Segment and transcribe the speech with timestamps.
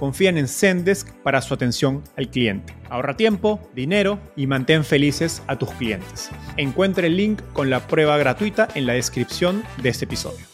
[0.00, 2.74] confían en Zendesk para su atención al cliente.
[2.88, 6.30] Ahorra tiempo, dinero y mantén felices a tus clientes.
[6.56, 10.46] Encuentre el link con la prueba gratuita en la descripción de este episodio.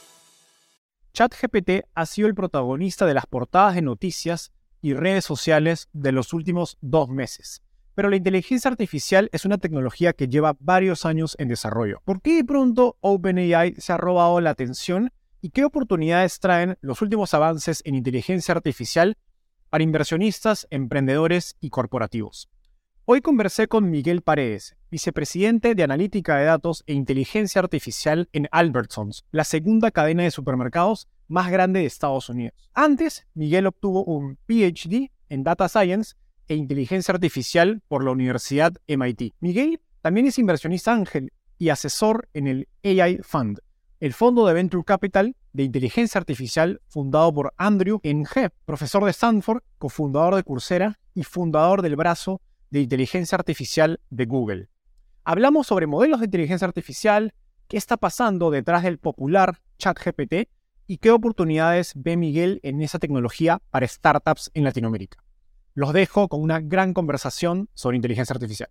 [1.12, 4.50] ChatGPT ha sido el protagonista de las portadas de noticias
[4.82, 7.62] y redes sociales de los últimos dos meses.
[7.94, 12.02] Pero la inteligencia artificial es una tecnología que lleva varios años en desarrollo.
[12.04, 17.00] ¿Por qué de pronto OpenAI se ha robado la atención y qué oportunidades traen los
[17.00, 19.16] últimos avances en inteligencia artificial
[19.70, 22.48] para inversionistas, emprendedores y corporativos.
[23.04, 29.24] Hoy conversé con Miguel Paredes, vicepresidente de Analítica de Datos e Inteligencia Artificial en Albertsons,
[29.30, 32.68] la segunda cadena de supermercados más grande de Estados Unidos.
[32.74, 36.14] Antes, Miguel obtuvo un PhD en Data Science
[36.48, 39.34] e Inteligencia Artificial por la Universidad MIT.
[39.40, 43.60] Miguel también es inversionista ángel y asesor en el AI Fund,
[44.00, 49.62] el fondo de Venture Capital de inteligencia artificial fundado por Andrew Ng, profesor de Stanford,
[49.78, 54.68] cofundador de Coursera y fundador del brazo de inteligencia artificial de Google.
[55.24, 57.34] Hablamos sobre modelos de inteligencia artificial,
[57.68, 60.48] qué está pasando detrás del popular ChatGPT
[60.86, 65.22] y qué oportunidades ve Miguel en esa tecnología para startups en Latinoamérica.
[65.74, 68.70] Los dejo con una gran conversación sobre inteligencia artificial.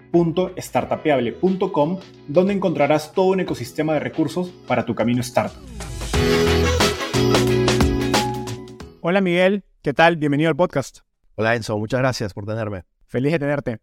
[0.11, 5.61] www.startapeable.com, donde encontrarás todo un ecosistema de recursos para tu camino startup.
[9.01, 10.17] Hola Miguel, ¿qué tal?
[10.17, 10.99] Bienvenido al podcast.
[11.35, 12.83] Hola Enzo, muchas gracias por tenerme.
[13.05, 13.79] Feliz de tenerte.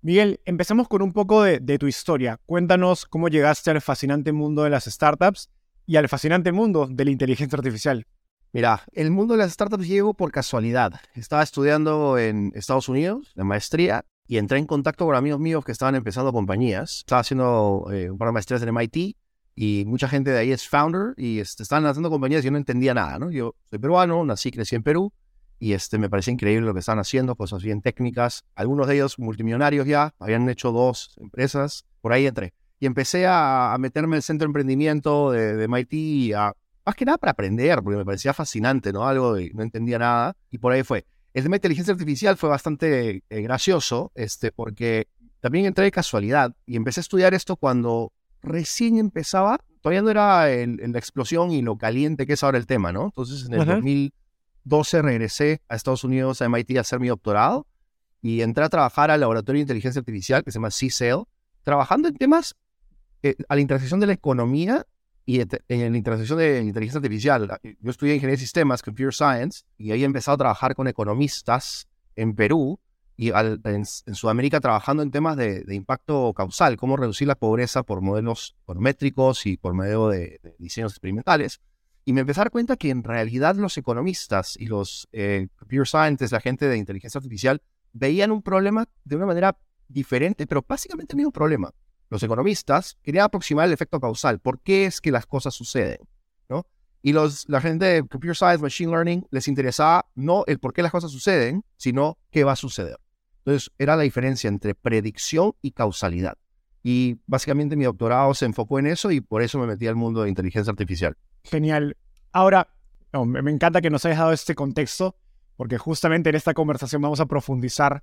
[0.00, 2.40] Miguel, empecemos con un poco de, de tu historia.
[2.46, 5.50] Cuéntanos cómo llegaste al fascinante mundo de las startups
[5.86, 8.06] y al fascinante mundo de la inteligencia artificial.
[8.52, 10.92] Mira, el mundo de las startups llegó por casualidad.
[11.14, 15.72] Estaba estudiando en Estados Unidos, la maestría, y entré en contacto con amigos míos que
[15.72, 17.00] estaban empezando compañías.
[17.00, 19.14] Estaba haciendo eh, un par de maestrías en MIT
[19.54, 22.56] y mucha gente de ahí es founder y este, estaban haciendo compañías y yo no
[22.56, 23.30] entendía nada, ¿no?
[23.30, 25.12] Yo soy peruano, nací, crecí en Perú
[25.58, 28.42] y este, me parecía increíble lo que estaban haciendo, cosas bien técnicas.
[28.54, 32.54] Algunos de ellos multimillonarios ya, habían hecho dos empresas, por ahí entré.
[32.80, 36.54] Y empecé a, meterme en el centro de emprendimiento de, de MIT, a,
[36.86, 39.06] más que nada para aprender, porque me parecía fascinante, ¿no?
[39.06, 41.04] Algo de no entendía nada y por ahí fue.
[41.34, 45.08] El tema de inteligencia artificial fue bastante eh, gracioso, este, porque
[45.40, 48.12] también entré de casualidad y empecé a estudiar esto cuando
[48.42, 52.66] recién empezaba, todavía no era en la explosión y lo caliente que es ahora el
[52.66, 53.06] tema, ¿no?
[53.06, 57.66] Entonces en el 2012 regresé a Estados Unidos, a MIT, a hacer mi doctorado
[58.20, 61.22] y entré a trabajar al laboratorio de inteligencia artificial que se llama C-Cell,
[61.64, 62.54] trabajando en temas
[63.22, 64.86] eh, a la intersección de la economía
[65.24, 67.58] y en la integración de inteligencia artificial.
[67.80, 71.86] Yo estudié ingeniería de sistemas, computer science, y ahí he empezado a trabajar con economistas
[72.16, 72.80] en Perú
[73.16, 78.56] y en, Sudamérica trabajando en temas de, impacto causal, cómo reducir la pobreza por modelos
[78.64, 81.60] por métricos y por medio de, diseños experimentales.
[82.04, 85.86] Y me empecé a dar cuenta que en realidad los economistas y los eh, computer
[85.86, 91.12] scientists, la gente de inteligencia artificial, veían un problema de una manera diferente, pero básicamente
[91.12, 91.72] el mismo problema
[92.12, 94.38] los economistas, querían aproximar el efecto causal.
[94.38, 95.98] ¿Por qué es que las cosas suceden?
[96.48, 96.66] ¿no?
[97.00, 100.82] Y los, la gente de Computer Science, Machine Learning, les interesaba no el por qué
[100.82, 102.98] las cosas suceden, sino qué va a suceder.
[103.38, 106.36] Entonces, era la diferencia entre predicción y causalidad.
[106.82, 110.22] Y básicamente mi doctorado se enfocó en eso y por eso me metí al mundo
[110.22, 111.16] de inteligencia artificial.
[111.44, 111.96] Genial.
[112.30, 112.68] Ahora,
[113.24, 115.16] me encanta que nos hayas dado este contexto,
[115.56, 118.02] porque justamente en esta conversación vamos a profundizar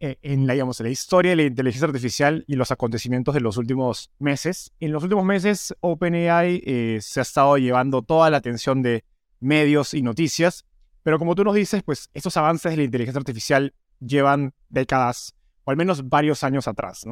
[0.00, 0.54] en la,
[0.88, 4.72] historia de la inteligencia artificial y los acontecimientos de los últimos meses.
[4.80, 9.04] En los últimos meses, OpenAI eh, se ha estado llevando toda la atención de
[9.40, 10.64] medios y noticias,
[11.02, 15.34] pero como tú nos dices, pues estos avances de la inteligencia artificial llevan décadas,
[15.64, 17.06] o al menos varios años atrás.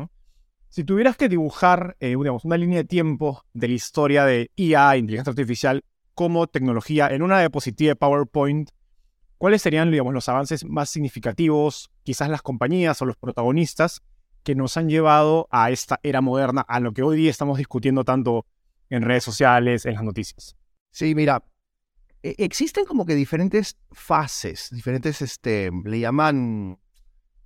[0.68, 5.30] Si tuvieras que dibujar eh, una línea de tiempo de la historia de IA, inteligencia
[5.30, 5.84] artificial,
[6.14, 8.70] como tecnología en una diapositiva de PowerPoint,
[9.38, 14.02] ¿cuáles serían digamos, los avances más significativos, quizás las compañías o los protagonistas
[14.42, 18.04] que nos han llevado a esta era moderna, a lo que hoy día estamos discutiendo
[18.04, 18.46] tanto
[18.90, 20.56] en redes sociales, en las noticias?
[20.90, 21.42] Sí, mira,
[22.22, 26.78] e, existen como que diferentes fases, diferentes, este, le llaman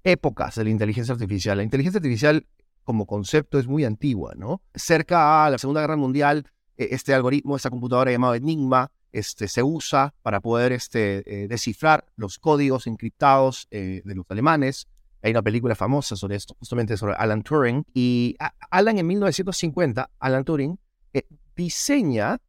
[0.04, 1.56] épocas de la inteligencia artificial.
[1.56, 2.46] La inteligencia artificial
[2.84, 4.62] como concepto es muy antigua, ¿no?
[4.74, 9.62] Cerca a la Segunda Guerra Mundial, e, este algoritmo, esta computadora llamada Enigma, este, se
[9.62, 14.88] usa para poder este, eh, descifrar los códigos encriptados eh, de los alemanes.
[15.22, 17.84] Hay una película famosa sobre esto, justamente sobre Alan Turing.
[17.94, 18.36] Y
[18.70, 20.78] Alan en 1950, Alan Turing,
[21.12, 21.22] eh,
[21.54, 22.40] diseña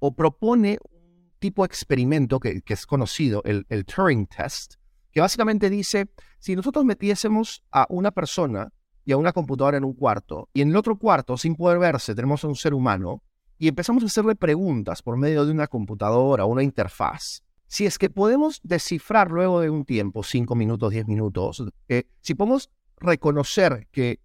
[0.00, 4.74] o, propone un tipo de experimento que, es conocido, el, el Turing Test,
[5.10, 8.72] que básicamente dice, si nosotros metiésemos a una persona
[9.04, 12.14] y a una computadora en un cuarto, y en el otro cuarto, sin poder verse,
[12.14, 13.22] tenemos a un ser humano,
[13.58, 17.42] y empezamos a hacerle preguntas por medio de una computadora una interfaz.
[17.66, 22.34] Si es que podemos descifrar luego de un tiempo, 5 minutos, 10 minutos, eh, si
[22.34, 24.20] podemos reconocer que,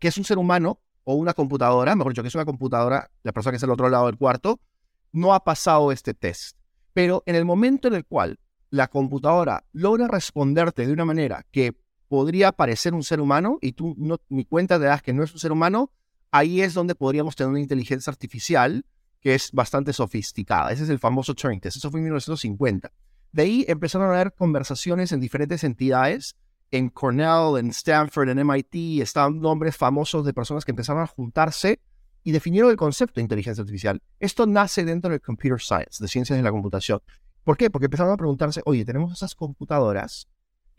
[0.00, 3.52] es un ser humano o una computadora, mejor dicho, que es una computadora, la persona
[3.52, 4.60] que está al otro lado del cuarto,
[5.12, 6.56] no ha pasado este test.
[6.94, 8.38] Pero en el momento en el cual
[8.70, 11.76] la computadora logra responderte de una manera que
[12.08, 15.32] podría parecer un ser humano y tú no, ni cuenta te das que no es
[15.32, 15.90] un ser humano,
[16.32, 18.84] ahí es donde podríamos tener una inteligencia artificial
[19.20, 20.72] que es bastante sofisticada.
[20.72, 21.76] Ese es el famoso Turing Test.
[21.76, 22.90] Eso fue en 1950.
[23.30, 26.34] De ahí empezaron a haber conversaciones en diferentes entidades.
[26.72, 31.80] En Cornell, en Stanford, en MIT, estaban nombres famosos de personas que empezaron a juntarse
[32.24, 34.02] y definieron el concepto de inteligencia artificial.
[34.18, 37.00] Esto nace dentro del computer science, de ciencias de la computación.
[37.44, 37.70] ¿Por qué?
[37.70, 40.28] Porque empezaron a preguntarse, oye, tenemos esas computadoras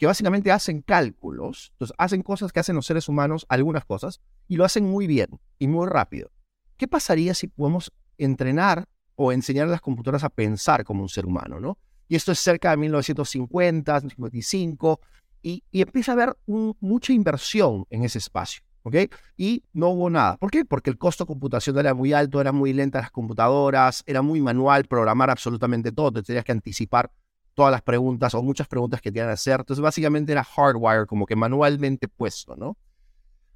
[0.03, 4.19] que básicamente hacen cálculos, entonces hacen cosas que hacen los seres humanos, algunas cosas,
[4.49, 6.29] y lo hacen muy bien y muy rápido.
[6.75, 8.85] ¿Qué pasaría si podemos entrenar
[9.15, 11.77] o enseñar a las computadoras a pensar como un ser humano, ¿no?
[12.09, 14.99] Y esto es cerca de 1950, 1955,
[15.41, 18.95] y, y empieza a haber mucha inversión en ese espacio, ¿ok?
[19.37, 20.35] Y no hubo nada.
[20.35, 20.65] ¿Por qué?
[20.65, 24.83] Porque el costo computacional era muy alto, era muy lenta las computadoras, era muy manual
[24.83, 27.09] programar absolutamente todo, te tenías que anticipar
[27.53, 29.59] todas las preguntas o muchas preguntas que tenían que hacer.
[29.59, 32.77] Entonces, básicamente era hardwire, como que manualmente puesto, ¿no?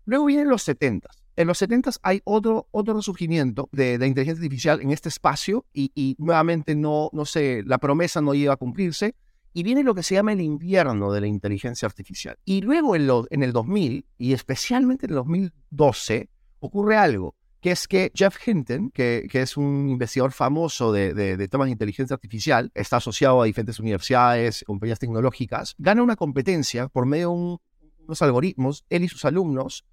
[0.06, 4.92] Luego vienen los 70 En los 70 hay otro, otro resurgimiento de, inteligencia artificial en
[4.92, 9.16] este espacio y, nuevamente no, no sé, la promesa no iba a cumplirse.
[9.54, 12.38] Y viene lo que se llama el invierno de la inteligencia artificial.
[12.46, 16.30] Y luego en, en el 2000, y especialmente en el 2012,
[16.60, 17.37] ocurre algo
[17.68, 22.72] que es que Jeff Hinton, que, es un investigador famoso de, temas de inteligencia artificial,
[22.74, 27.58] está asociado a diferentes universidades, compañías tecnológicas, gana una competencia por medio de
[28.06, 29.86] unos algoritmos, él y sus alumnos,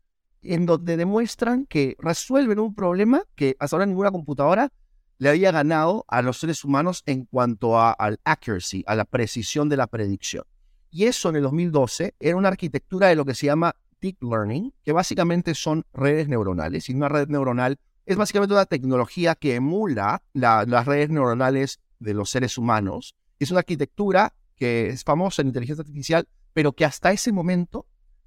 [0.43, 4.70] en donde demuestran que resuelven un problema que hasta ahora ninguna computadora
[5.19, 9.69] le había ganado a los seres humanos en cuanto a, al accuracy, a la precisión
[9.69, 10.44] de la predicción.
[10.93, 14.75] Y eso en el 2012 era una arquitectura de lo que se llama Deep Learning,
[14.82, 16.91] que básicamente son redes neuronales.
[16.91, 22.29] Y una red neuronal es básicamente una tecnología que emula las redes neuronales de los
[22.29, 23.17] seres humanos.
[23.39, 27.87] Es una arquitectura que es famosa en inteligencia artificial, pero que hasta ese momento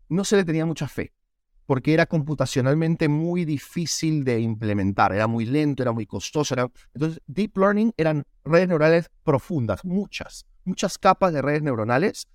[0.09, 1.13] no se le tenía mucha fe,
[1.67, 6.55] porque era computacionalmente muy difícil de implementar, era muy lento, era muy costoso.
[6.95, 12.27] Entonces, Deep Learning eran redes neuronales profundas, muchas, muchas capas de redes neuronales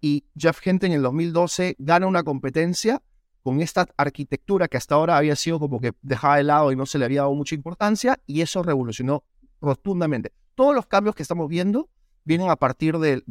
[0.00, 3.02] y Jeff Hinton en el 2012 gana una competencia
[3.42, 6.84] con esta arquitectura que hasta ahora había sido como que dejada de lado y no
[6.84, 9.24] se le había dado mucha importancia y eso revolucionó
[9.60, 10.32] rotundamente.
[10.54, 11.88] Todos los cambios que estamos viendo
[12.24, 13.22] vienen a partir del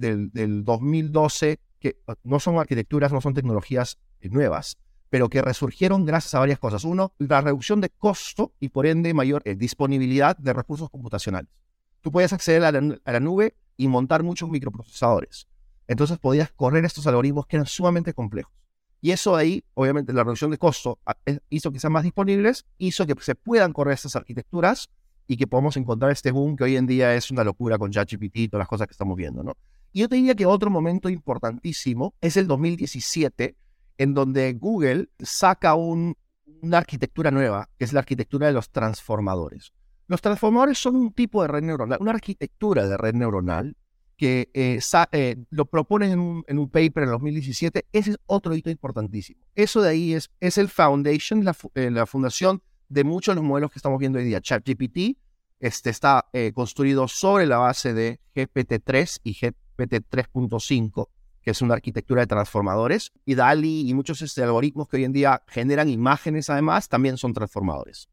[0.63, 4.77] 2012, que no son arquitecturas, no son tecnologías nuevas,
[5.09, 6.85] pero que resurgieron gracias a varias cosas.
[6.85, 11.51] Uno, la reducción de costo y por ende mayor eh, disponibilidad de recursos computacionales.
[11.99, 15.47] Tú puedes acceder a la nube y montar muchos microprocesadores.
[15.87, 18.53] Entonces podías correr estos algoritmos que eran sumamente complejos.
[19.01, 21.15] Y eso ahí, obviamente, la reducción de costo ah,
[21.49, 24.89] hizo que sean más disponibles, hizo que se puedan correr estas arquitecturas
[25.27, 28.37] y que podamos encontrar este boom que hoy en día es una locura con ChatGPT
[28.37, 29.53] y todas las cosas que estamos viendo, ¿no?
[29.91, 33.55] Y yo te diría que otro momento importantísimo es el 2017,
[33.97, 36.17] en donde Google saca un,
[36.61, 39.71] una arquitectura nueva, que es la arquitectura de los transformadores.
[40.07, 43.75] Los transformadores son un tipo de red neuronal, una arquitectura de red neuronal
[44.17, 44.79] que eh,
[45.11, 47.85] eh, lo proponen en un, en un, paper en 2017.
[47.91, 49.41] Ese es otro hito importantísimo.
[49.55, 53.47] Eso de ahí es, es el foundation, la, eh, la fundación de muchos de los
[53.47, 54.41] modelos que estamos viendo hoy día.
[54.41, 55.17] ChatGPT
[55.59, 61.09] este, está construido sobre la base de GPT-3 y GPT 3.5
[61.41, 65.13] que es una arquitectura de transformadores, y DALI y muchos este, algoritmos que hoy en
[65.13, 68.09] día generan imágenes además también son transformadores.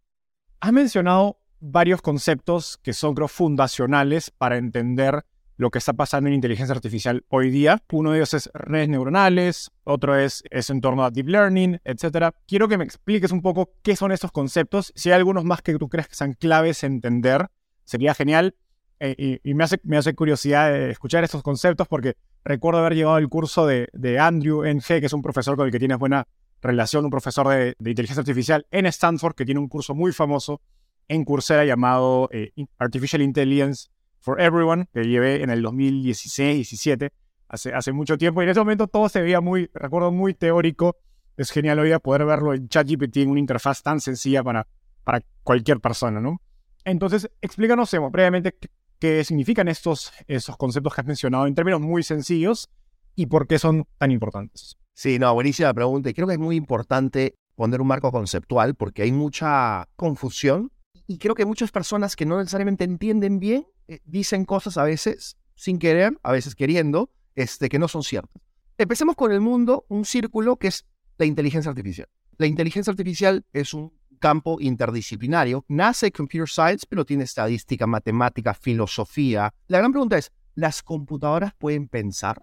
[0.60, 5.24] Has mencionado varios conceptos que son creo fundacionales para entender
[5.56, 7.82] lo que está pasando en inteligencia artificial hoy día.
[7.92, 12.34] Uno de ellos es redes neuronales, otro es, es en torno a deep learning, etc.
[12.46, 14.92] Quiero que me expliques un poco qué son estos conceptos.
[14.96, 17.48] Si hay algunos más que tú crees que sean claves entender,
[17.84, 18.54] sería genial.
[19.00, 23.28] Eh, y, me, hace, me hace curiosidad escuchar estos conceptos porque recuerdo haber llevado el
[23.28, 26.28] curso de, de Andrew Ng, que es un profesor con el que tienes buena
[26.62, 30.60] relación, un profesor de, inteligencia artificial en Stanford, que tiene un curso muy famoso
[31.08, 33.88] en Coursera llamado eh, Artificial Intelligence
[34.22, 37.10] for Everyone, que llevé en el 2016-17,
[37.48, 38.40] hace, hace mucho tiempo.
[38.40, 40.96] Y en ese momento todo se veía muy, recuerdo, muy teórico.
[41.36, 44.66] Es genial hoy día poder verlo en ChatGPT en una interfaz tan sencilla para,
[45.04, 46.40] para cualquier persona, ¿no?
[46.84, 48.56] Entonces, explícanos, brevemente,
[48.98, 52.70] qué significan estos, esos conceptos que has mencionado en términos muy sencillos
[53.14, 54.76] y por qué son tan importantes.
[54.94, 56.10] Sí, no, buenísima pregunta.
[56.10, 60.70] Y creo que es muy importante poner un marco conceptual porque hay mucha confusión
[61.06, 65.36] y creo que muchas personas que no necesariamente entienden bien eh, dicen cosas a veces
[65.54, 68.42] sin querer, a veces queriendo, este, que no son ciertas.
[68.78, 70.86] Empecemos con el mundo, un círculo que es
[71.18, 72.08] la inteligencia artificial.
[72.38, 75.64] La inteligencia artificial es un campo interdisciplinario.
[75.68, 79.52] Nace Computer Science, pero tiene estadística, matemática, filosofía.
[79.68, 82.42] La gran pregunta es, ¿las computadoras pueden pensar?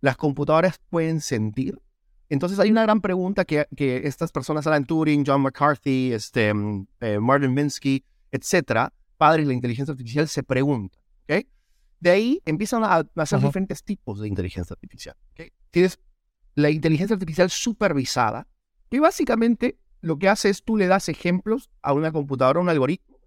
[0.00, 1.78] ¿Las computadoras pueden sentir?
[2.28, 3.66] Entonces hay una gran pregunta que,
[4.04, 8.92] estas personas, Alan Turing, John McCarthy, este, mm, eh, Martin Minsky, etcétera,
[9.24, 11.00] padres de la inteligencia artificial, se preguntan.
[12.00, 15.16] De ahí empiezan a nacer diferentes tipos de inteligencia artificial.
[15.70, 15.98] Tienes
[16.54, 18.46] la inteligencia artificial supervisada,
[18.90, 22.68] que básicamente lo que hace es tú le das ejemplos a una computadora, a un
[22.68, 23.18] algoritmo,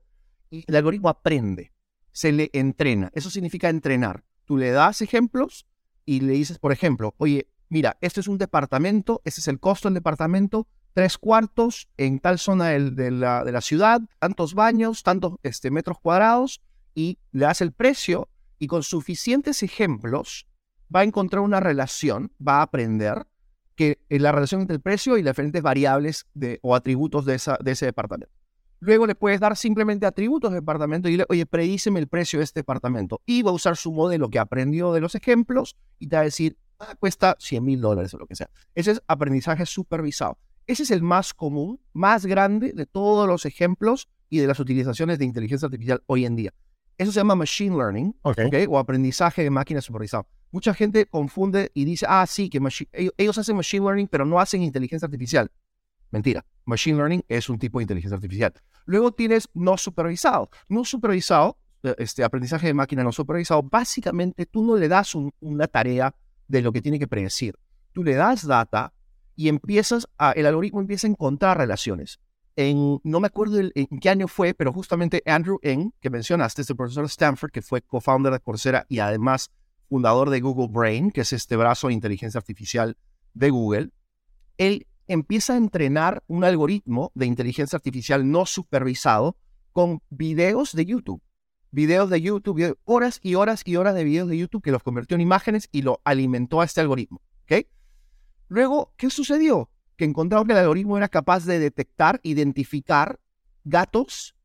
[0.51, 1.73] y el algoritmo aprende,
[2.11, 3.09] se le entrena.
[3.15, 4.23] Eso significa entrenar.
[4.45, 5.65] Tú le das ejemplos
[6.05, 9.87] y le dices, por ejemplo, oye, mira, este es un departamento, este es el costo
[9.87, 15.99] del departamento, tres cuartos en tal zona de, la, ciudad, tantos baños, tantos este, metros
[15.99, 16.63] cuadrados,
[16.95, 20.47] y le das el precio y con suficientes ejemplos
[20.93, 23.27] va a encontrar una relación, va a aprender
[23.75, 27.71] que la relación entre el precio y las diferentes variables de, o atributos de, de
[27.71, 28.33] ese departamento.
[28.79, 32.45] Luego le puedes dar simplemente atributos del departamento y dile, oye, predíceme el precio de
[32.45, 33.21] este departamento.
[33.27, 36.25] Y va a usar su modelo que aprendió de los ejemplos y te va a
[36.25, 38.49] decir, ah, cuesta 100 mil dólares o lo que sea.
[38.73, 40.39] Ese es aprendizaje supervisado.
[40.67, 45.17] Ese es el más común, más grande de todos los ejemplos y de las utilizaciones
[45.17, 46.53] de inteligencia artificial hoy en día.
[46.97, 50.27] Eso se llama machine learning o aprendizaje de máquina supervisado.
[50.51, 52.59] Mucha gente confunde y dice, ah, sí, que
[53.17, 55.49] ellos hacen machine learning, pero no hacen inteligencia artificial.
[56.11, 56.45] Mentira.
[56.65, 58.53] Machine learning es un tipo de inteligencia artificial.
[58.85, 60.49] Luego tienes no supervisado.
[60.67, 65.67] No supervisado, eh, este aprendizaje de máquina no supervisado, básicamente tú no le das una
[65.67, 66.13] tarea
[66.47, 67.55] de lo que tiene que predecir.
[67.93, 68.93] Tú le das data
[69.37, 72.19] y empiezas a, el algoritmo empieza a encontrar relaciones
[72.57, 76.69] en, no me acuerdo en qué año fue, pero justamente Andrew Ng, que mencionaste, es
[76.69, 79.51] el profesor de Stanford, que fue co-founder de Coursera y además
[79.87, 82.97] fundador de Google Brain, que es este brazo de inteligencia artificial
[83.35, 83.91] de Google,
[84.57, 89.37] él empieza a entrenar un algoritmo de inteligencia artificial no supervisado
[89.71, 91.21] con videos de YouTube.
[91.69, 95.13] Videos de YouTube, horas y horas y horas de videos de YouTube que los convirtió
[95.13, 97.21] en imágenes y lo alimentó a este algoritmo.
[97.43, 97.67] ¿okay?
[98.47, 99.69] Luego, ¿qué sucedió?
[99.97, 103.19] que encontraron que el algoritmo era capaz de detectar, identificar
[103.65, 104.35] gatos,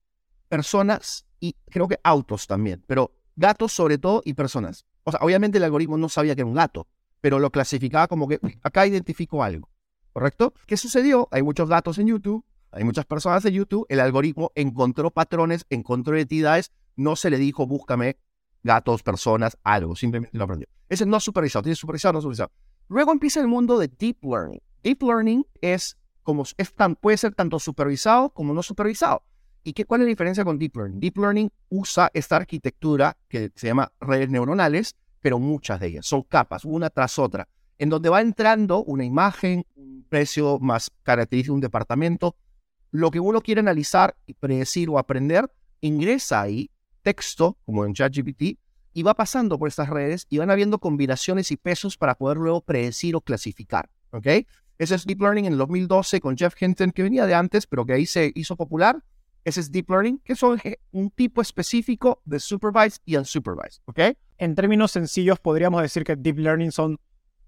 [0.49, 4.87] personas y creo que autos también, pero gatos sobre todo y personas.
[5.05, 6.89] O sea, obviamente el algoritmo no sabía que era un gato,
[7.21, 9.69] pero lo clasificaba como que acá identifico algo,
[10.13, 10.55] ¿correcto?
[10.67, 11.29] ¿Qué sucedió?
[11.31, 16.17] Hay muchos datos en YouTube, hay muchas personas en YouTube, el algoritmo encontró patrones, encontró
[16.17, 18.17] identidades, no se le dijo búscame
[18.63, 20.69] gatos, personas, algo, simplemente lo aprendió.
[20.89, 22.53] Ese no supervisado, tiene supervisado, no supervisado.
[22.89, 24.61] Luego empieza el mundo de deep learning.
[24.83, 29.23] Deep Learning es como es tan, puede ser tanto supervisado como no supervisado.
[29.65, 30.99] ¿Y qué, cuál es la diferencia con Deep Learning?
[30.99, 36.23] Deep Learning usa esta arquitectura que se llama redes neuronales, pero muchas de ellas son
[36.23, 37.49] capas, una tras otra,
[37.79, 42.35] en donde va entrando una imagen, un precio más característico de un departamento.
[42.91, 45.49] Lo que uno quiere analizar y predecir o aprender,
[45.81, 46.69] ingresa ahí
[47.03, 48.59] texto, como en ChatGPT,
[48.93, 52.61] y va pasando por estas redes y van habiendo combinaciones y pesos para poder luego
[52.61, 53.89] predecir o clasificar.
[54.11, 54.27] ¿Ok?
[54.79, 57.87] Ese es Deep Learning en el 2012 con Jeff Hinton, que venía de antes, pero
[57.87, 59.03] que ahí se hizo popular.
[59.45, 60.61] Ese es Deep Learning, que son
[60.93, 64.17] un tipo específico de supervised y unsupervised, ¿ok?
[64.39, 66.99] En términos sencillos, podríamos decir que Deep Learning son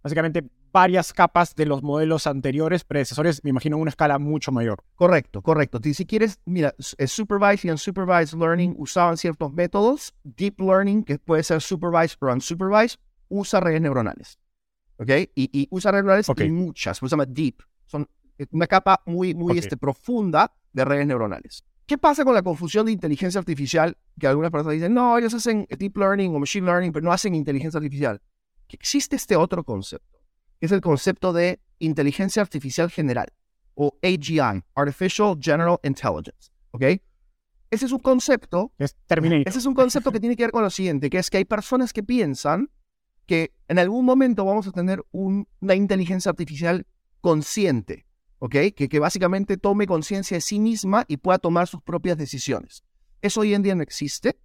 [0.02, 0.44] básicamente
[0.74, 4.82] varias capas de los modelos anteriores, predecesores, me imagino, una escala mucho mayor.
[4.96, 5.78] Correcto, correcto.
[5.80, 10.12] Si quieres, mira, supervised y unsupervised learning usaban ciertos métodos.
[10.24, 14.36] Deep learning, que puede ser supervised o unsupervised, usa redes neuronales.
[14.96, 15.10] ¿Ok?
[15.36, 17.62] Y, usa redes neuronales y muchas, se llama deep.
[17.86, 18.08] Son
[18.50, 21.64] una capa muy, muy este, profunda de redes neuronales.
[21.86, 23.96] ¿Qué pasa con la confusión de inteligencia artificial?
[24.18, 27.36] Que algunas personas dicen, no, ellos hacen deep learning o machine learning, pero no hacen
[27.36, 28.20] inteligencia artificial
[28.74, 30.13] existe este otro concepto,
[30.60, 33.28] es el concepto de inteligencia artificial general,
[33.74, 36.50] o AGI, Artificial General Intelligence.
[36.70, 36.82] ¿Ok?
[37.70, 38.72] Ese es un concepto.
[38.78, 38.96] Es
[39.46, 41.44] Ese es un concepto que tiene que ver con lo siguiente, que es que hay
[41.44, 42.70] personas que piensan
[43.26, 46.86] que en algún momento vamos a tener una inteligencia artificial
[47.20, 48.06] consciente,
[48.38, 48.56] ¿ok?
[48.76, 52.84] Que, que básicamente tome conciencia de sí misma y pueda tomar sus propias decisiones.
[53.22, 54.36] Eso hoy en día no existe.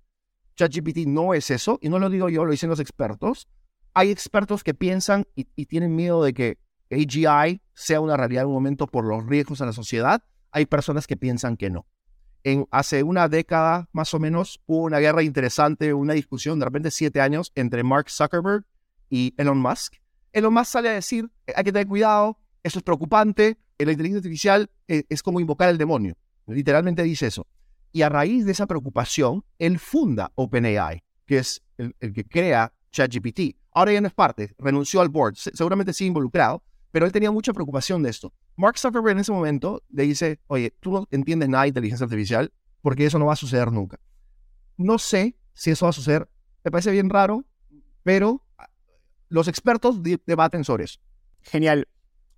[0.56, 3.48] ChatGPT no es eso, y no lo digo yo, lo dicen los expertos
[3.94, 6.58] hay expertos que piensan y, tienen miedo de que
[6.92, 10.24] AGI sea una realidad en un momento por los riesgos a la sociedad.
[10.52, 11.86] Hay personas que piensan que no.
[12.44, 16.92] En, hace una década más o menos hubo una guerra interesante, una discusión, de repente
[16.92, 18.64] siete años, entre Mark Zuckerberg
[19.10, 19.96] y Elon Musk.
[20.32, 23.92] Elon Musk sale a decir, eh, hay que tener cuidado, eso es preocupante, eh, la
[23.92, 26.16] inteligencia artificial eh, es, como invocar al demonio.
[26.48, 27.46] Literalmente dice eso.
[27.92, 33.59] Y a raíz de esa preocupación, él funda OpenAI, que es el que crea ChatGPT.
[33.72, 37.54] Ahora ya no es parte, renunció al board, seguramente sigue involucrado, pero él tenía mucha
[37.54, 38.34] preocupación de esto.
[38.56, 42.52] Mark Zuckerberg en ese momento le dice, oye, tú no entiendes nada de inteligencia artificial
[42.82, 44.00] porque eso no va a suceder nunca.
[44.78, 46.28] No sé si eso va a suceder,
[46.64, 47.46] me parece bien raro,
[48.04, 48.44] pero
[49.28, 51.00] los expertos debaten sobre eso.
[51.42, 51.88] Genial.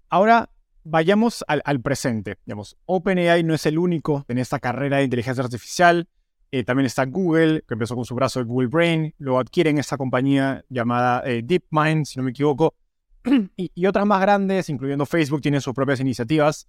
[0.09, 0.51] Ahora
[0.83, 2.37] vayamos al, al presente.
[2.45, 6.09] Digamos, OpenAI no es el único en esta carrera de inteligencia artificial.
[6.53, 9.15] Eh, también está Google, que empezó con su brazo de Google Brain.
[9.19, 12.75] Luego adquieren esta compañía llamada eh, DeepMind, si no me equivoco.
[13.55, 16.67] y, otras más grandes, incluyendo Facebook, tienen sus propias iniciativas.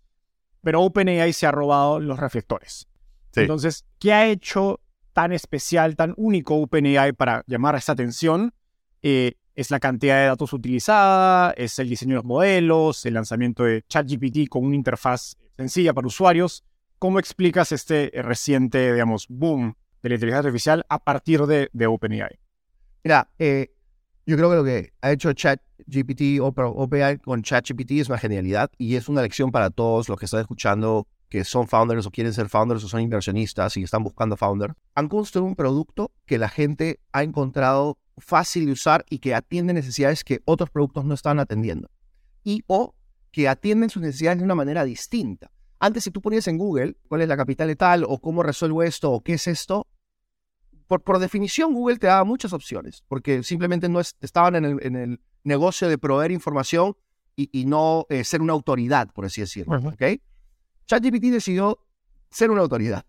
[0.63, 2.87] Pero OpenAI se ha robado los reflectores.
[3.35, 4.79] Entonces, ¿qué ha hecho
[5.13, 8.55] tan especial, tan único OpenAI para llamar esta atención?
[9.03, 13.65] Eh, es la cantidad de datos utilizada, es el diseño de los modelos, el lanzamiento
[13.65, 16.63] de ChatGPT con una interfaz sencilla para usuarios
[17.03, 22.39] ¿Cómo explicas este reciente, digamos, boom de la inteligencia artificial a partir de, OpenAI?
[23.03, 23.75] Mira, eh,
[24.25, 28.71] yo creo que lo que ha hecho ChatGPT o OpenAI con ChatGPT es una genialidad
[28.79, 32.33] y es una lección para todos los que están escuchando que son founders o quieren
[32.33, 34.73] ser founders o son inversionistas y están buscando founder.
[34.95, 39.73] Han construido un producto que la gente ha encontrado fácil de usar y que atiende
[39.73, 41.91] necesidades que otros productos no están atendiendo.
[42.45, 42.95] Y o
[43.33, 45.51] que atienden sus necesidades de una manera distinta.
[45.83, 48.85] Antes, si tú ponías en Google cuál es la capital de tal, o cómo resuelvo
[48.85, 49.89] esto, o qué es esto,
[50.87, 55.89] por, por definición Google te daba muchas opciones, porque simplemente no estaban en el, negocio
[55.89, 56.97] de proveer información
[57.35, 59.77] y, no eh, ser una autoridad, por así decirlo.
[60.87, 61.81] ChatGPT decidió
[62.31, 63.05] ser una autoridad.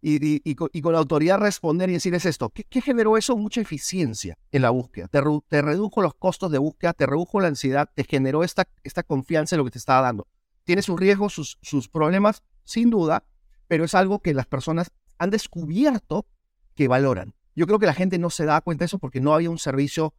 [0.00, 2.48] Y, con, la autoridad responder y decir es esto.
[2.48, 3.36] ¿Qué, generó eso?
[3.36, 5.08] Mucha eficiencia en la búsqueda.
[5.08, 9.02] Te, te, redujo los costos de búsqueda, te redujo la ansiedad, te generó esta, esta
[9.02, 10.26] confianza en lo que te estaba dando
[10.66, 13.24] tiene sus riesgos, sus, problemas, sin duda,
[13.68, 16.26] pero es algo que las personas han descubierto
[16.74, 17.34] que valoran.
[17.54, 19.58] Yo creo que la gente no se da cuenta de eso porque no había un
[19.58, 20.12] servicio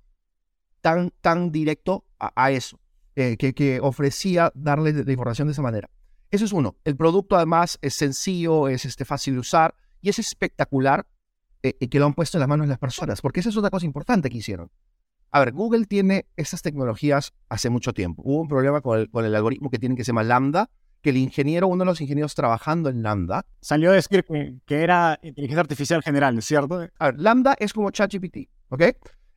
[0.81, 2.79] tan, tan directo a, eso,
[3.15, 5.89] eh, que, que, ofrecía darle la información de esa manera.
[6.31, 6.77] Eso es uno.
[6.85, 11.05] El producto además es sencillo, es este, fácil de usar y es espectacular
[11.61, 13.69] eh, que lo han puesto en las manos de las personas, porque esa es otra
[13.69, 14.71] cosa importante que hicieron.
[15.31, 18.23] A ver, Google tiene estas tecnologías hace mucho tiempo.
[18.25, 20.69] Hubo un problema con el, algoritmo que tienen que se llama Lambda,
[21.01, 23.45] que el ingeniero, uno de los ingenieros trabajando en Lambda...
[23.61, 26.87] Salió a decir que, era inteligencia artificial general, ¿cierto?
[26.97, 28.83] A ver, Lambda es como ChatGPT, ¿ok?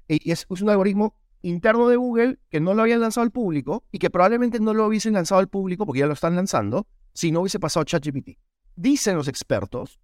[0.08, 3.98] Y es, un algoritmo interno de Google que no lo habían lanzado al público y
[3.98, 7.40] que probablemente no lo hubiesen lanzado al público porque ya lo están lanzando si no
[7.40, 8.38] hubiese pasado ChatGPT.
[8.76, 10.00] Dicen los expertos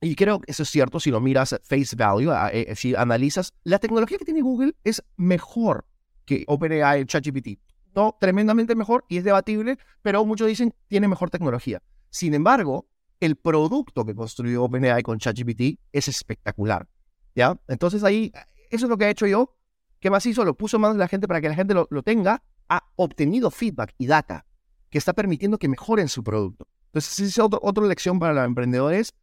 [0.00, 3.78] y creo que eso es cierto si lo miras face value, eh, si analizas, la
[3.78, 5.86] tecnología que tiene Google es mejor
[6.24, 7.58] que OpenAI, ChatGPT.
[7.94, 11.82] No tremendamente mejor y es debatible, pero muchos dicen tiene mejor tecnología.
[12.08, 16.88] Sin embargo, el producto que construyó OpenAI con ChatGPT es espectacular.
[17.34, 17.60] ¿Ya?
[17.68, 18.32] Entonces ahí,
[18.70, 19.54] eso es lo que he hecho yo.
[19.98, 20.44] ¿Qué más hizo?
[20.44, 22.42] Lo puso en manos de la gente para que la gente lo, lo tenga.
[22.70, 24.46] Ha obtenido feedback y data
[24.88, 26.66] que está permitiendo que mejoren su producto.
[26.86, 29.14] Entonces, esa es otra lección para los emprendedores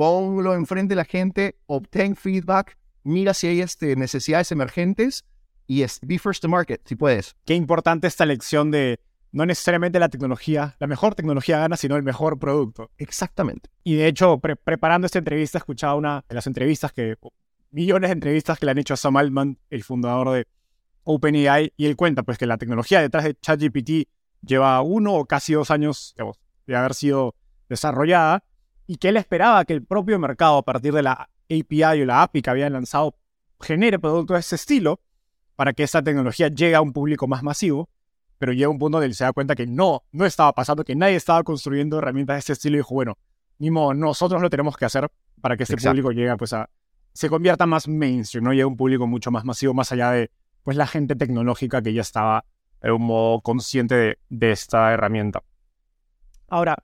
[0.00, 5.26] ponlo enfrente de la gente, obtén feedback, mira si hay este, necesidades emergentes
[5.66, 7.36] y es be first to market, si puedes.
[7.44, 8.98] Qué importante esta lección de
[9.30, 12.90] no necesariamente la tecnología, la mejor tecnología gana, sino el mejor producto.
[12.96, 13.68] Exactamente.
[13.84, 17.16] Y de hecho, preparando esta entrevista, escuchaba una de las entrevistas que,
[17.70, 20.46] millones de entrevistas que le han hecho a Sam Altman, el fundador de
[21.04, 24.08] OpenAI, y él cuenta pues que la tecnología detrás de ChatGPT
[24.40, 26.14] lleva uno o casi dos años
[26.66, 27.34] de haber sido
[27.68, 28.44] desarrollada
[28.90, 32.22] y que él esperaba que el propio mercado a partir de la API o la
[32.22, 33.14] API que habían lanzado
[33.60, 35.00] genere productos de ese estilo
[35.54, 37.88] para que esa tecnología llegue a un público más masivo,
[38.38, 40.96] pero llega un punto donde él se da cuenta que no, no estaba pasando, que
[40.96, 43.16] nadie estaba construyendo herramientas de ese estilo y dijo, bueno,
[43.60, 45.08] ni modo, nosotros lo tenemos que hacer
[45.40, 46.68] para que ese público llegue pues a,
[47.12, 48.50] se convierta más mainstream, ¿no?
[48.50, 50.32] Llegue a un público mucho más masivo, más allá de
[50.64, 52.44] pues la gente tecnológica que ya estaba
[52.82, 55.44] de un modo consciente de, esta herramienta.
[56.48, 56.82] Ahora,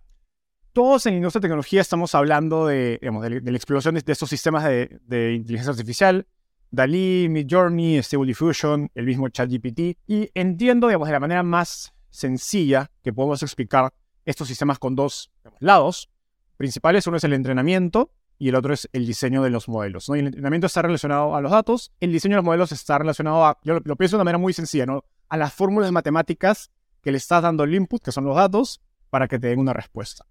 [0.77, 4.29] todos en la industria de tecnología estamos hablando de, digamos, de, la explosión de, estos
[4.29, 6.27] sistemas de, de, inteligencia artificial,
[6.71, 12.91] DALI, Midjourney, Stable Diffusion, el mismo ChatGPT, y entiendo, digamos, de la manera más sencilla
[13.03, 13.95] que podemos explicar
[14.27, 16.11] estos sistemas con dos lados
[16.59, 17.07] principales.
[17.07, 20.11] Uno es el entrenamiento y el otro es el diseño de los modelos.
[20.11, 20.15] ¿no?
[20.15, 23.59] el entrenamiento está relacionado a los datos, el diseño de los modelos está relacionado a,
[23.65, 25.07] yo lo, pienso de una manera muy sencilla, ¿no?
[25.31, 29.27] a las fórmulas matemáticas que le estás dando el input, que son los datos, para
[29.27, 30.27] que te den una respuesta.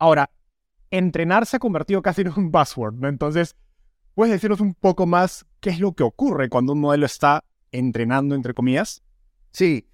[0.00, 0.30] Ahora,
[0.90, 3.08] entrenar se ha convertido casi en un buzzword, ¿no?
[3.08, 3.54] Entonces,
[4.14, 8.34] ¿puedes decirnos un poco más qué es lo que ocurre cuando un modelo está entrenando,
[8.34, 9.04] entre comillas?
[9.52, 9.86] Sí.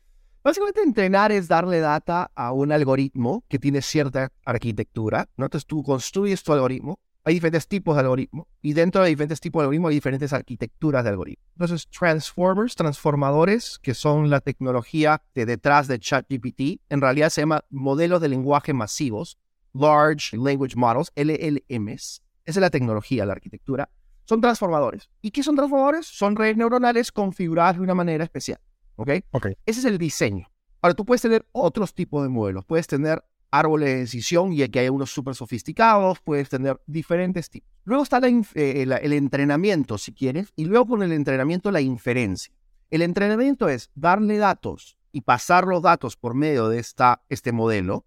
[0.42, 5.29] Básicamente entrenar es darle data a un algoritmo que tiene cierta arquitectura.
[5.37, 9.59] Entonces tú construyes tu algoritmo hay diferentes tipos de algoritmos y dentro de diferentes tipos
[9.59, 11.45] de algoritmos hay diferentes arquitecturas de algoritmos.
[11.57, 17.64] Entonces, transformers, transformadores, que son la tecnología de detrás de ChatGPT, en realidad se llama
[17.69, 19.38] modelos de lenguaje masivos,
[19.79, 22.23] Large Language Models, LLMs.
[22.45, 23.89] Esa es la tecnología, la arquitectura.
[24.25, 25.09] Son transformadores.
[25.23, 26.07] ¿Y qué son transformadores?
[26.07, 28.61] Son redes neuronales configuradas de una manera especial.
[28.97, 29.11] ¿Ok?
[29.33, 29.47] Ok.
[29.67, 30.49] Ese es el diseño.
[30.83, 32.65] Ahora, tú puedes tener otros tipos de modelos.
[32.65, 37.71] Puedes tener árboles de decisión y aquí hay unos súper sofisticados, puedes tener diferentes tipos.
[37.85, 42.53] Luego está eh, el entrenamiento, si quieres, y luego con el entrenamiento la inferencia.
[42.91, 48.05] El entrenamiento es darle datos y pasar los datos por medio de esta, este modelo.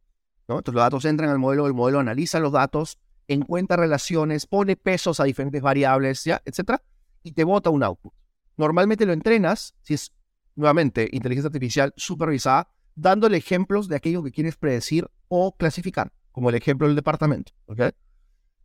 [0.50, 0.58] ¿No?
[0.58, 5.20] Entonces los datos entran al modelo, el modelo analiza los datos, encuentra relaciones, pone pesos
[5.20, 6.42] a diferentes variables, ¿ya?
[6.44, 6.82] etc.
[7.24, 8.12] Y te bota un output.
[8.58, 10.12] Normalmente lo entrenas, si es
[10.56, 16.56] nuevamente inteligencia artificial supervisada, dándole ejemplos de aquello que quieres predecir o clasificar, como el
[16.56, 17.54] ejemplo del departamento.
[17.68, 17.92] ¿okay?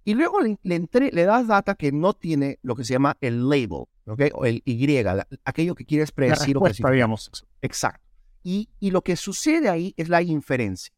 [0.05, 3.85] Y luego le, le, das data que no tiene lo que se llama el label,
[4.07, 4.31] ¿okay?
[4.35, 5.05] o el Y,
[5.45, 6.93] aquello que quieres predecir o clasificar.
[6.93, 7.31] digamos.
[7.63, 8.01] Exacto.
[8.43, 10.93] Y, y, lo que sucede ahí es la inferencia.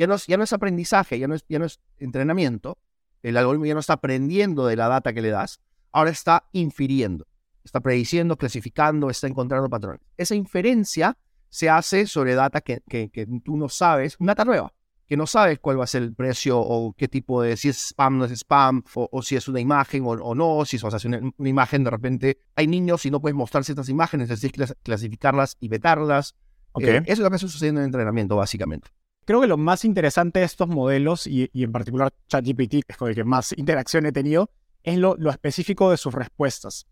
[0.00, 2.78] Ya no es, ya no es aprendizaje, ya no es, ya no es entrenamiento.
[3.22, 5.60] El algoritmo ya no está aprendiendo de la data que le das,
[5.92, 7.26] ahora está infiriendo.
[7.64, 10.00] Está prediciendo, clasificando, está encontrando patrones.
[10.16, 11.18] Esa inferencia
[11.50, 14.72] se hace sobre data que, que, que tú no sabes, una data nueva
[15.06, 17.88] que no sabes cuál va a ser el precio o qué tipo de, si es
[17.88, 21.00] spam, no es spam, o, si es una imagen o, no, si es o sea,
[21.08, 25.56] una, una, imagen de repente, hay niños y no puedes mostrar ciertas imágenes, necesitas clasificarlas
[25.58, 26.36] y vetarlas.
[26.72, 26.90] Okay.
[26.90, 28.88] Eh, eso es lo que está sucediendo en el entrenamiento, básicamente.
[29.30, 33.10] Creo que lo más interesante de estos modelos, y, en particular ChatGPT, que es con
[33.10, 34.50] el que más interacción he tenido,
[34.82, 36.88] es lo, específico de sus respuestas.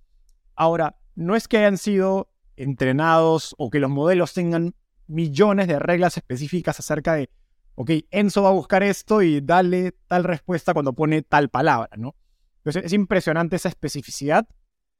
[0.54, 4.76] Ahora, no es que hayan sido entrenados o que los modelos tengan
[5.08, 7.28] millones de reglas específicas acerca de
[7.74, 12.14] ok, Enzo va a buscar esto y dale tal respuesta cuando pone tal palabra, ¿no?
[12.58, 14.46] Entonces es impresionante esa especificidad,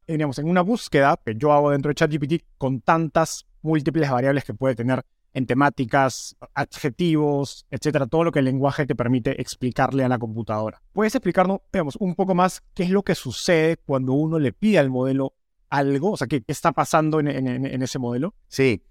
[0.08, 4.54] digamos, en una búsqueda que yo hago dentro de ChatGPT con tantas múltiples variables que
[4.54, 5.04] puede tener
[5.38, 10.82] en temáticas, adjetivos, etcétera, todo lo que el lenguaje te permite explicarle a la computadora.
[10.92, 11.60] ¿Puedes explicarnos,
[11.98, 15.34] un poco más qué es lo que sucede cuando uno le pide al modelo
[15.70, 16.12] algo?
[16.12, 18.34] O sea, ¿qué, está pasando en, en ese modelo?
[18.48, 18.82] Sí.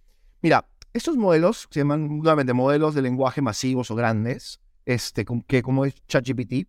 [0.41, 5.85] Mira, estos modelos se llaman nuevamente modelos de lenguaje masivos o grandes, este, que como
[5.85, 6.67] es ChatGPT,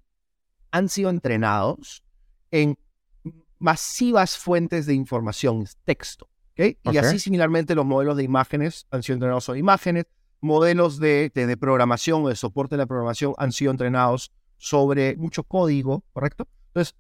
[0.71, 2.03] han sido entrenados
[2.51, 2.77] en
[3.59, 6.29] masivas fuentes de información, texto.
[6.59, 10.07] Y así similarmente los modelos de imágenes han sido entrenados sobre imágenes,
[10.41, 15.45] modelos de, de, programación o de soporte de la programación han sido entrenados sobre mucho
[15.45, 16.49] código, ¿correcto?
[16.69, 16.97] Entonces,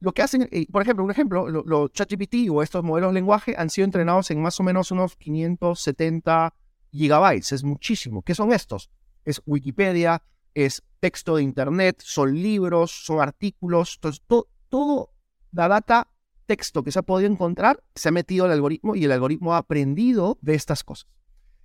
[0.00, 3.54] lo que hacen, eh, por ejemplo, un ejemplo, los ChatGPT o estos modelos de lenguaje
[3.56, 6.54] han sido entrenados en más o menos unos 570
[6.92, 7.52] gigabytes.
[7.52, 8.22] Es muchísimo.
[8.22, 8.90] ¿Qué son estos?
[9.24, 10.22] Es Wikipedia,
[10.54, 13.94] es texto de Internet, son libros, son artículos.
[13.96, 14.22] Entonces,
[14.68, 15.12] todo
[15.52, 16.08] la data,
[16.48, 19.58] texto que se ha podido encontrar, se ha metido al algoritmo y el algoritmo ha
[19.58, 21.06] aprendido de estas cosas.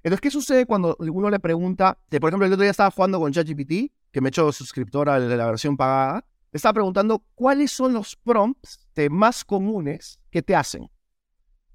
[0.04, 1.98] Entonces, ¿qué sucede cuando uno le pregunta?
[2.10, 5.18] por ejemplo, el otro día estaba jugando con ChatGPT, que me he hecho suscriptor a
[5.18, 10.88] la versión pagada estaba preguntando cuáles son los prompts más comunes que te hacen.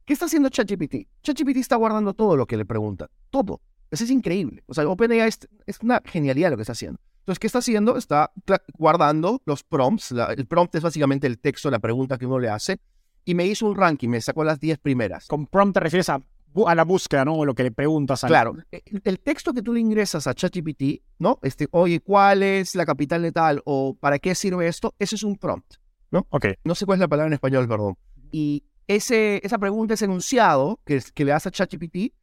[0.05, 1.09] ¿Qué está haciendo ChatGPT?
[1.23, 3.11] ChatGPT está guardando todo lo que le pregunta.
[3.31, 3.61] Todo.
[3.91, 4.63] Eso es increíble.
[4.67, 7.01] O sea, OpenAI es, es una genialidad lo que está haciendo.
[7.21, 7.97] Entonces, ¿qué está haciendo?
[7.97, 8.33] Está
[8.79, 10.13] guardando los prompts.
[10.13, 12.81] el prompt es básicamente el texto, la pregunta que uno le hace.
[13.29, 15.27] Y me hizo un ranking, me sacó las 10 primeras.
[15.27, 16.23] Con prompt te refieres a,
[16.67, 17.35] a la búsqueda, ¿no?
[17.35, 18.57] O lo que le preguntas a Claro.
[18.73, 21.39] E, el, texto que tú le ingresas a ChatGPT, ¿no?
[21.43, 23.61] Este, oye, ¿cuál es la capital de tal?
[23.67, 24.95] O ¿para qué sirve esto?
[24.99, 25.75] Ese es un prompt,
[26.11, 26.27] ¿no?
[26.31, 26.47] Ok.
[26.65, 27.99] No sé cuál es la palabra en español, perdón.
[28.33, 32.15] Y ese, esa pregunta, ese enunciado que, que le das a ChatGPT,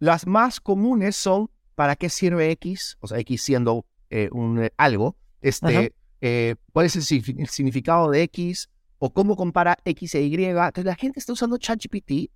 [0.00, 2.96] las más comunes son ¿para qué sirve X?
[2.98, 7.04] O sea, X siendo eh, un, eh, algo, este, eh, cuál es el,
[7.46, 10.44] significado de X o cómo compara X e Y.
[10.44, 12.30] Entonces la gente está usando ChatGPT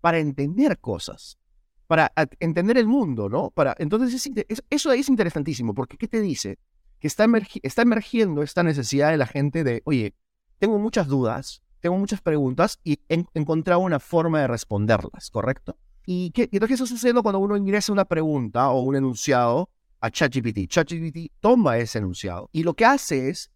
[0.00, 1.38] para entender cosas,
[1.86, 3.50] para entender el mundo, ¿no?
[3.50, 4.30] Para, entonces
[4.70, 6.58] eso ahí es interesantísimo, porque ¿qué te dice?
[7.00, 7.26] Que está,
[7.62, 10.14] está emergiendo esta necesidad de la gente de, oye,
[10.58, 15.76] tengo muchas dudas, tengo muchas preguntas y he encontrado una forma de responderlas, ¿correcto?
[16.06, 20.68] ¿Y qué, qué está sucediendo cuando uno ingresa una pregunta o un enunciado a ChatGPT.
[20.68, 23.50] ChatGPT toma ese enunciado y lo que hace es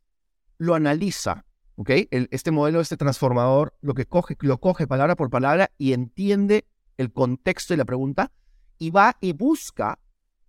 [0.58, 1.44] lo analiza.
[1.76, 1.90] ¿Ok?
[2.10, 6.66] este modelo, este transformador, lo que coge, lo coge palabra por palabra y entiende
[6.98, 8.30] el contexto de la pregunta
[8.78, 9.98] y va y busca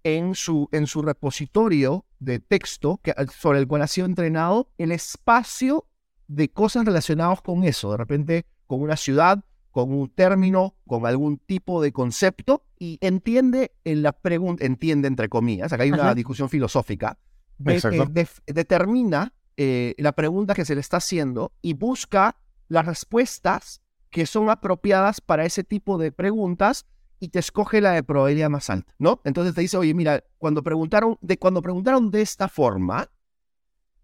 [0.03, 4.91] en su, en su repositorio de texto que, sobre el cual ha sido entrenado el
[4.91, 5.87] espacio
[6.27, 7.91] de cosas relacionadas con eso.
[7.91, 13.71] De repente, con una ciudad, con un término, con algún tipo de concepto y entiende
[13.83, 17.17] en la pregunta, entiende entre comillas, acá hay una discusión filosófica,
[17.57, 22.37] determina eh, la pregunta que se le está haciendo y busca
[22.67, 26.85] las respuestas que son apropiadas para ese tipo de preguntas
[27.19, 29.21] y te escoge la de probabilidad más alta, ¿no?
[29.23, 33.09] Entonces te dice, oye, mira, cuando preguntaron de, cuando preguntaron de esta forma,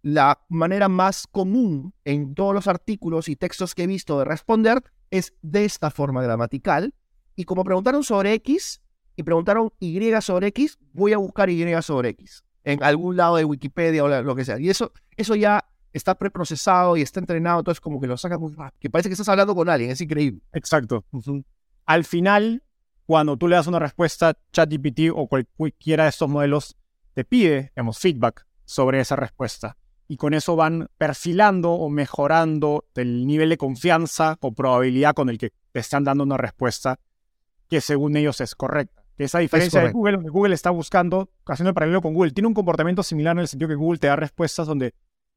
[0.02, 4.84] la manera más común en todos los artículos y textos que he visto de responder
[5.12, 6.94] es de esta forma gramatical.
[7.36, 8.82] Y como preguntaron sobre X
[9.16, 13.46] y preguntaron Y sobre X, voy a buscar Y sobre X en algún lado de
[13.46, 14.60] Wikipedia o lo que sea.
[14.60, 18.54] Y eso, eso ya está preprocesado y está entrenado, entonces como que lo saca muy
[18.54, 18.80] rápido.
[18.80, 20.42] Que parece que estás hablando con alguien, es increíble.
[20.54, 21.04] Exacto.
[21.86, 22.64] Al final,
[23.06, 26.78] cuando tú le das una respuesta, ChatGPT o cualquiera de estos modelos
[27.14, 29.78] te pide, digamos, feedback sobre esa respuesta
[30.08, 35.38] y con eso van perfilando o mejorando el nivel de confianza o probabilidad con el
[35.38, 37.00] que te están dando una respuesta
[37.70, 38.99] que según ellos es correcta.
[39.20, 42.54] Esa diferencia de Google, donde Google está buscando, haciendo el paralelo con Google, tiene un
[42.54, 44.96] comportamiento similar en el sentido que Google te da respuestas donde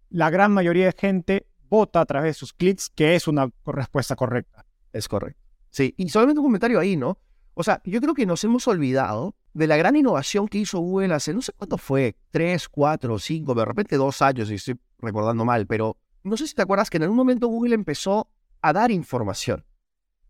[0.09, 4.15] la gran mayoría de gente vota a través de sus clics que es una respuesta
[4.15, 4.65] correcta.
[4.93, 5.43] Es correcto.
[5.71, 7.19] Sí, y solamente un comentario ahí, ¿no?
[7.55, 11.15] O sea, yo creo que nos hemos olvidado de la gran innovación que hizo Google
[11.15, 15.45] hace, no sé cuánto fue, tres, cuatro, cinco, de repente dos años, si estoy recordando
[15.45, 18.29] mal, pero no sé si te acuerdas que en algún momento Google empezó
[18.61, 19.65] a dar información.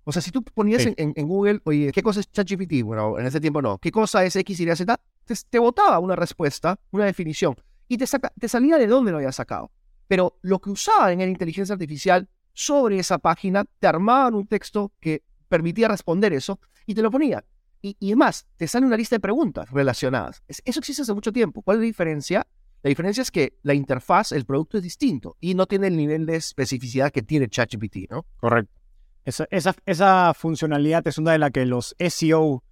[0.04, 2.82] O sea, si tú ponías en, Google, oye, ¿qué cosa es ChatGPT?
[2.82, 3.78] Bueno, en ese tiempo no.
[3.78, 5.00] ¿Qué cosa es X, Y, Z?
[5.24, 7.54] Te, te botaba una respuesta, una definición,
[7.88, 9.70] y te, saca, te salía de dónde lo había sacado.
[10.08, 14.92] Pero lo que usaban en la inteligencia artificial sobre esa página, te armaban un texto
[15.00, 17.44] que permitía responder eso y te lo ponía.
[17.80, 20.42] Y, y además, te sale una lista de preguntas relacionadas.
[20.48, 21.62] eso existe hace mucho tiempo.
[21.62, 22.46] ¿Cuál es la diferencia?
[22.82, 26.26] La diferencia es que la interfaz, el producto es distinto y no tiene el nivel
[26.26, 28.26] de especificidad que tiene ChatGPT, ¿no?
[28.38, 28.81] Correcto.
[29.24, 29.46] Esa,
[29.86, 32.64] esa, funcionalidad es una de las que los SEO,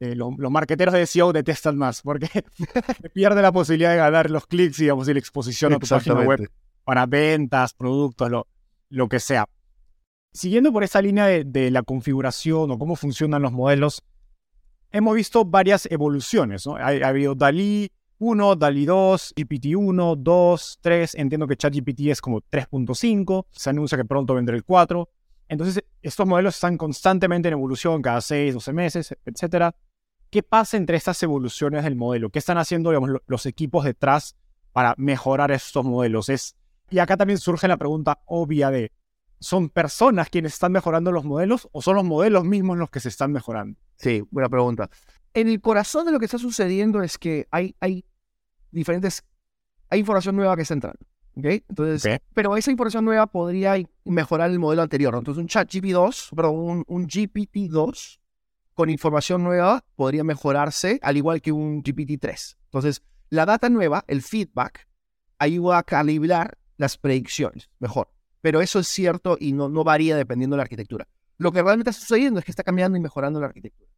[0.00, 2.28] eh, los, marketeros de SEO detestan más, porque
[3.14, 6.50] pierde la posibilidad de ganar los clics, digamos, y la exposición a tu página web
[6.84, 8.46] para ventas, productos, lo,
[8.88, 9.46] lo que sea.
[10.32, 14.02] Siguiendo por esa línea de, la configuración o cómo funcionan los modelos,
[14.90, 16.66] hemos visto varias evoluciones.
[16.66, 16.76] ¿no?
[16.76, 21.14] Ha, habido DALI 1, DALI 2, GPT 1, 2, 3.
[21.16, 23.46] Entiendo que ChatGPT es como 3.5.
[23.50, 25.08] Se anuncia que pronto vendrá el 4.
[25.48, 29.74] Entonces, estos modelos están constantemente en evolución, cada 6, 12 meses, etc.
[30.30, 32.30] ¿Qué pasa entre estas evoluciones del modelo?
[32.30, 32.92] ¿Qué están haciendo
[33.26, 34.36] los equipos detrás
[34.72, 36.28] para mejorar estos modelos?
[36.28, 36.56] Es,
[36.90, 38.92] y acá también surge la pregunta obvia de,
[39.40, 43.08] ¿Son personas quienes están mejorando los modelos o son los modelos mismos los que se
[43.08, 43.78] están mejorando?
[43.96, 44.90] Sí, buena pregunta.
[45.32, 48.04] En el corazón de lo que está sucediendo es que hay, hay
[48.72, 49.24] diferentes,
[49.90, 50.98] hay información nueva que está entrando.
[51.38, 51.64] ¿Okay?
[51.68, 55.14] Entonces, pero esa información nueva podría mejorar el modelo anterior.
[55.14, 58.18] Entonces, un chat GPT-2, perdón, un, un GPT-2
[58.74, 62.56] con información nueva podría mejorarse al igual que un GPT-3.
[62.64, 64.88] Entonces, la data nueva, el feedback,
[65.38, 68.08] ayuda a calibrar las predicciones mejor
[68.40, 71.08] pero eso es cierto y no, no varía dependiendo de la arquitectura.
[71.38, 73.90] Lo que realmente está sucediendo es que está cambiando y mejorando la arquitectura.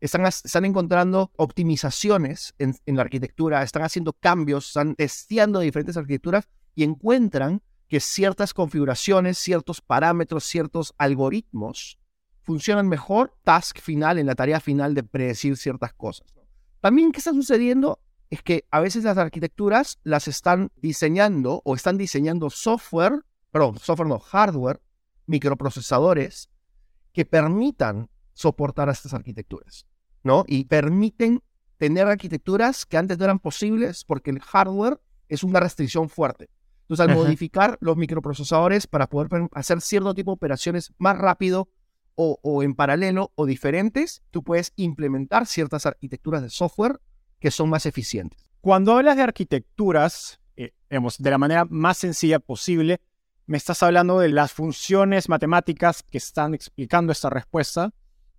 [0.00, 6.48] Están, están encontrando optimizaciones en, en la arquitectura, están haciendo cambios, están testeando diferentes arquitecturas
[6.76, 11.98] y encuentran que ciertas configuraciones, ciertos parámetros, ciertos algoritmos
[12.42, 16.32] funcionan mejor task final, en la tarea final de predecir ciertas cosas.
[16.80, 17.98] También, ¿qué está sucediendo?
[18.30, 24.08] Es que a veces las arquitecturas las están diseñando o están diseñando software, perdón, software
[24.08, 24.80] no, hardware,
[25.26, 26.50] microprocesadores
[27.12, 29.86] que permitan soportar a estas arquitecturas,
[30.22, 30.44] ¿no?
[30.46, 31.42] Y permiten
[31.78, 36.50] tener arquitecturas que antes no eran posibles porque el hardware es una restricción fuerte.
[36.88, 41.68] Entonces, al modificar los microprocesadores para poder hacer cierto tipo de operaciones más rápido
[42.14, 47.00] o, en paralelo o diferentes, tú puedes implementar ciertas arquitecturas de software
[47.40, 48.48] que son más eficientes.
[48.60, 53.00] Cuando hablas de arquitecturas, eh, de la manera más sencilla posible,
[53.46, 57.92] me estás hablando de las funciones matemáticas que están explicando esta respuesta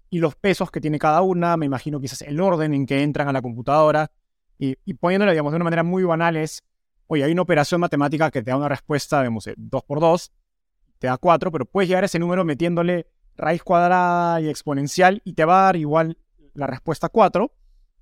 [0.10, 3.27] y los pesos que tiene cada una, me imagino quizás el orden en que entran
[3.27, 4.10] a la computadora
[4.57, 6.63] y, y poniéndolo, digamos, de una manera muy banal es,
[7.08, 10.32] oye, hay una operación matemática que te da una respuesta, digamos, de 2 por 2,
[11.00, 15.34] te da 4, pero puedes llegar a ese número metiéndole raíz cuadrada y exponencial y
[15.34, 16.17] te va a dar igual
[16.54, 17.52] la respuesta 4,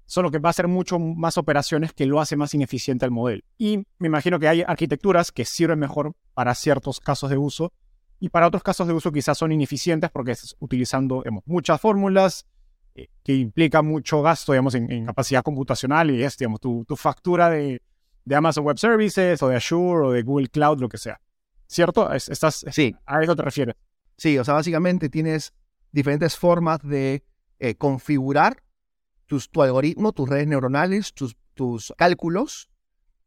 [0.05, 3.41] solo que va a ser mucho más operaciones que lo hace más ineficiente el modelo.
[3.57, 7.73] Y me imagino que hay arquitecturas que sirven mejor para ciertos casos de uso
[8.19, 12.45] y para otros casos de uso quizás son ineficientes porque estás utilizando muchas fórmulas
[12.95, 17.81] eh, que implica mucho gasto digamos, en, capacidad computacional y es digamos, tu, factura de,
[18.25, 21.21] de, Amazon Web Services o de Azure o de Google Cloud, lo que sea.
[21.67, 22.11] ¿Cierto?
[22.13, 22.95] Estás, sí.
[23.05, 23.75] A eso te refieres.
[24.17, 25.53] Sí, o sea, básicamente tienes
[25.91, 27.23] diferentes formas de
[27.59, 28.63] eh, configurar
[29.25, 32.69] tus, tu algoritmo, tus redes neuronales, tus, tus cálculos.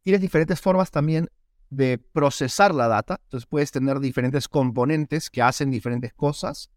[0.03, 1.29] Tienes diferentes formas también
[1.71, 3.21] de procesar la data.
[3.25, 6.71] Entonces puedes tener diferentes componentes que hacen diferentes cosas.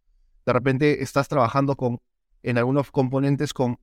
[0.45, 1.99] De repente estás trabajando con,
[2.43, 3.79] en algunos componentes con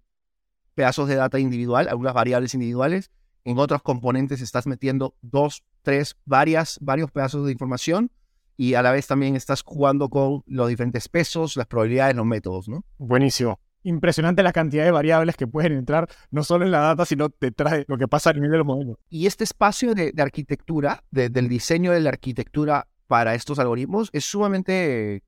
[0.74, 3.10] pedazos de data individual, algunas variables individuales.
[3.44, 8.10] En otros componentes estás metiendo dos, tres, varias, varios pedazos de información
[8.56, 12.68] y a la vez también estás jugando con los diferentes pesos, las probabilidades, los métodos,
[12.68, 12.84] ¿no?
[12.98, 13.60] Buenísimo.
[13.84, 17.72] Impresionante la cantidad de variables que pueden entrar no solo en la data, sino detrás
[17.74, 18.96] de lo que pasa a nivel de los modelos.
[19.08, 25.22] Y este espacio de, arquitectura, del diseño de la arquitectura para estos algoritmos, es sumamente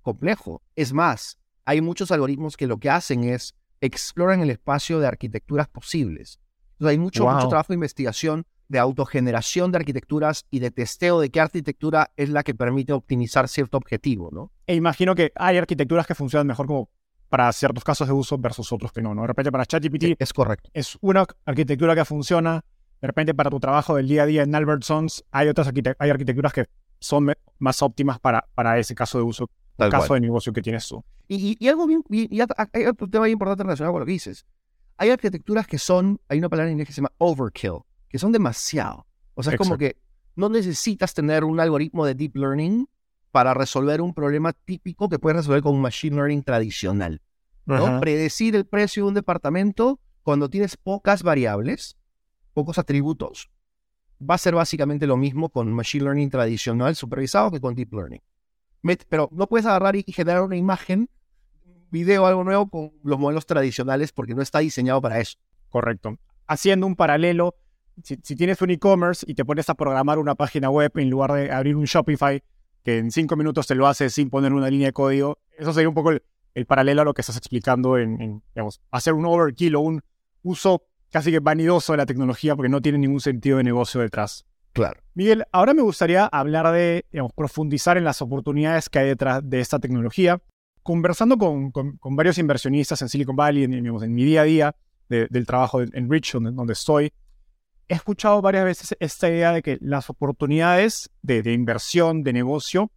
[0.00, 0.62] complejo.
[0.74, 5.68] Es más, hay muchos algoritmos que lo que hacen es exploran el espacio de arquitecturas
[5.68, 6.40] posibles.
[6.82, 11.30] Entonces, hay mucho, mucho trabajo de investigación de autogeneración de arquitecturas y de testeo de
[11.30, 14.50] qué arquitectura es la que permite optimizar cierto objetivo, ¿no?
[14.66, 16.88] E imagino que hay arquitecturas que funcionan mejor como
[17.28, 19.20] para ciertos casos de uso versus otros que no, ¿no?
[19.22, 20.70] De repente para ChatGPT es correcto.
[20.72, 22.64] Es una arquitectura que funciona.
[23.00, 26.52] De repente para tu trabajo del día a día en Albertsons hay otras hay arquitecturas
[26.52, 26.66] que
[26.98, 30.88] son más óptimas para, para ese caso de uso, el caso de negocio que tienes
[30.88, 31.04] tú.
[31.28, 32.40] Y, algo bien, y,
[32.72, 34.46] hay otro tema importante relacionado con lo que dices.
[34.96, 37.80] Hay arquitecturas que son, hay una palabra en inglés que se llama overkill
[38.12, 39.06] que son demasiado.
[39.34, 39.96] O sea, es como que
[40.36, 42.86] no necesitas tener un algoritmo de deep learning
[43.30, 47.22] para resolver un problema típico que puedes resolver con un machine learning tradicional.
[47.64, 48.00] ¿no?
[48.00, 51.96] Predecir el precio de un departamento cuando tienes pocas variables,
[52.52, 53.50] pocos atributos,
[54.20, 58.20] va a ser básicamente lo mismo con machine learning tradicional supervisado que con deep learning.
[59.08, 61.08] Pero no puedes agarrar y generar una imagen,
[61.92, 65.38] video, algo nuevo con los modelos tradicionales porque no está diseñado para eso.
[65.68, 66.18] Correcto.
[66.48, 67.54] Haciendo un paralelo,
[68.02, 71.52] si, tienes un e-commerce y te pones a programar una página web en lugar de
[71.52, 72.42] abrir un Shopify,
[72.82, 75.88] que en cinco minutos te lo hace sin poner una línea de código, eso sería
[75.88, 79.80] un poco el, paralelo a lo que estás explicando en, digamos, hacer un overkill o
[79.80, 80.02] un
[80.42, 84.44] uso casi que vanidoso de la tecnología porque no tiene ningún sentido de negocio detrás.
[84.72, 85.02] Claro.
[85.14, 89.60] Miguel, ahora me gustaría hablar de, digamos, profundizar en las oportunidades que hay detrás de
[89.60, 90.40] esta tecnología.
[90.82, 91.72] Conversando con,
[92.16, 94.76] varios inversionistas en Silicon Valley, en, en mi día a día
[95.08, 97.12] del trabajo en Rich, donde estoy,
[97.88, 102.90] he escuchado varias veces esta idea de que las oportunidades de, inversión, de negocio,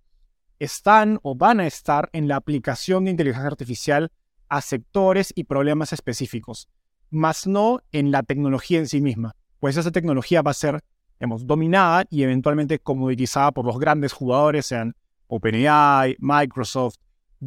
[0.58, 4.12] están o van a estar en la aplicación de inteligencia artificial
[4.48, 6.70] a sectores y problemas específicos,
[7.10, 10.82] más no en la tecnología en sí misma, pues esa tecnología va a ser
[11.20, 14.96] hemos dominada y eventualmente comoditizada por los grandes jugadores, sean
[15.28, 16.96] OpenAI, Microsoft,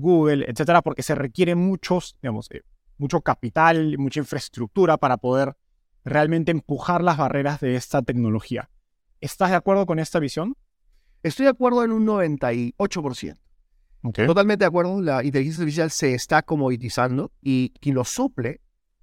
[0.00, 2.62] Google, etcétera, porque se requiere muchos, digamos, eh,
[2.96, 5.56] mucho capital, mucha infraestructura para poder
[6.04, 8.70] realmente empujar las barreras de esta tecnología.
[9.20, 10.56] ¿Estás de acuerdo con esta visión?
[11.22, 13.36] Estoy de acuerdo en un 98%.
[14.12, 15.02] Totalmente de acuerdo.
[15.02, 18.60] La inteligencia artificial se está comoditizando y quien lo suple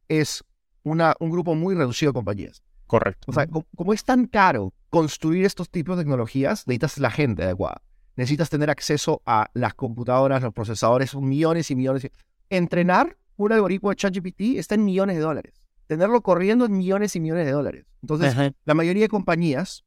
[0.07, 0.43] es
[0.84, 2.63] una, un grupo muy reducido de compañías.
[2.88, 3.26] Correcto.
[3.28, 7.82] O sea, como, es tan caro construir estos tipos de tecnologías, necesitas la gente adecuada.
[8.16, 12.09] Necesitas tener acceso a las computadoras, los procesadores, son millones y millones.
[12.49, 17.20] Entrenar un algoritmo de ChatGPT está en millones de dólares tenerlo corriendo en millones y
[17.20, 17.86] millones de dólares.
[18.01, 18.36] Entonces,
[18.66, 19.84] la mayoría de compañías,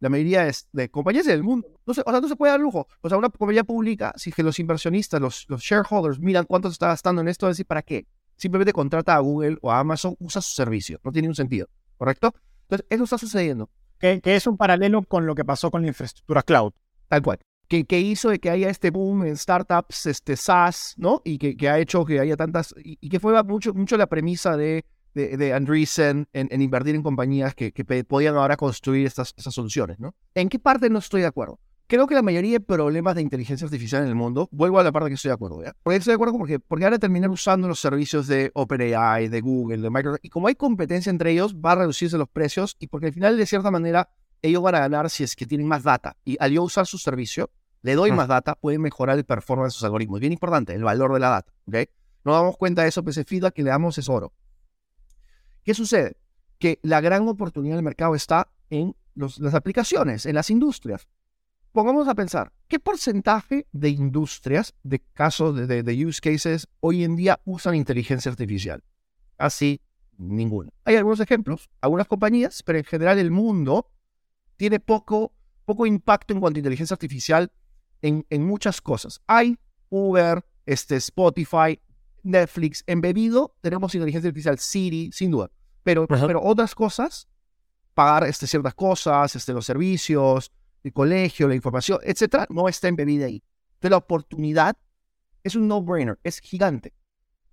[0.00, 2.88] la mayoría de, compañías del mundo, no se, o sea, no se puede dar lujo.
[3.00, 6.74] O sea, una compañía pública, si que los inversionistas, los, los shareholders miran cuánto se
[6.74, 8.06] está gastando en esto, decir, ¿para qué?
[8.34, 10.98] simplemente contrata a Google o a Amazon, usa su servicio.
[11.04, 12.34] No tiene ningún sentido, ¿correcto?
[12.62, 13.70] Entonces, eso está sucediendo.
[14.00, 16.72] Que, que es un paralelo con lo que pasó con la infraestructura cloud.
[17.06, 17.38] Tal cual.
[17.68, 21.22] Que, que, hizo de que haya este boom en startups, este SaaS, ¿no?
[21.24, 24.06] Y que, que ha hecho que haya tantas, y, y, que fue mucho, mucho la
[24.06, 24.84] premisa de,
[25.14, 29.54] de, de Andreessen en, en, invertir en compañías que, que podían ahora construir estas, estas
[29.54, 30.14] soluciones, ¿no?
[30.34, 31.58] ¿En qué parte no estoy de acuerdo?
[31.86, 34.92] Creo que la mayoría de problemas de inteligencia artificial en el mundo, vuelvo a la
[34.92, 35.74] parte que estoy de acuerdo, ¿ya?
[35.82, 39.82] Porque estoy de acuerdo porque, porque ahora terminar usando los servicios de OpenAI, de Google,
[39.82, 43.08] de Microsoft, y como hay competencia entre ellos, va a reducirse los precios y porque
[43.08, 44.08] al final, de cierta manera,
[44.42, 46.16] ellos van a ganar si es que tienen más data.
[46.24, 47.50] Y al yo usar su servicio,
[47.82, 50.20] le doy más data, pueden mejorar el performance de sus algoritmos.
[50.20, 51.76] Bien importante, el valor de la data, ¿ok?
[52.24, 54.32] No damos cuenta de eso, pues el feedback que le damos es oro.
[55.64, 56.16] ¿Qué sucede?
[56.58, 61.08] Que la gran oportunidad del mercado está en los, las aplicaciones, en las industrias.
[61.72, 67.02] Pongamos a pensar, ¿qué porcentaje de industrias, de casos, de, de, de use cases, hoy
[67.02, 68.84] en día usan inteligencia artificial?
[69.38, 69.80] Así,
[70.18, 70.70] ninguna.
[70.84, 73.90] Hay algunos ejemplos, algunas compañías, pero en general el mundo
[74.56, 75.32] tiene poco,
[75.64, 77.52] poco impacto en cuanto a inteligencia artificial
[78.00, 79.20] en, en muchas cosas.
[79.26, 81.80] Hay Uber, este, Spotify,
[82.22, 85.50] Netflix, embebido, tenemos inteligencia artificial, Siri, sin duda.
[85.82, 87.28] Pero, pero otras cosas,
[87.94, 90.52] pagar este, ciertas cosas, este, los servicios,
[90.84, 93.42] el colegio, la información, etcétera, no está embebida ahí.
[93.74, 94.76] Entonces, la oportunidad
[95.42, 96.94] es un no-brainer, es gigante.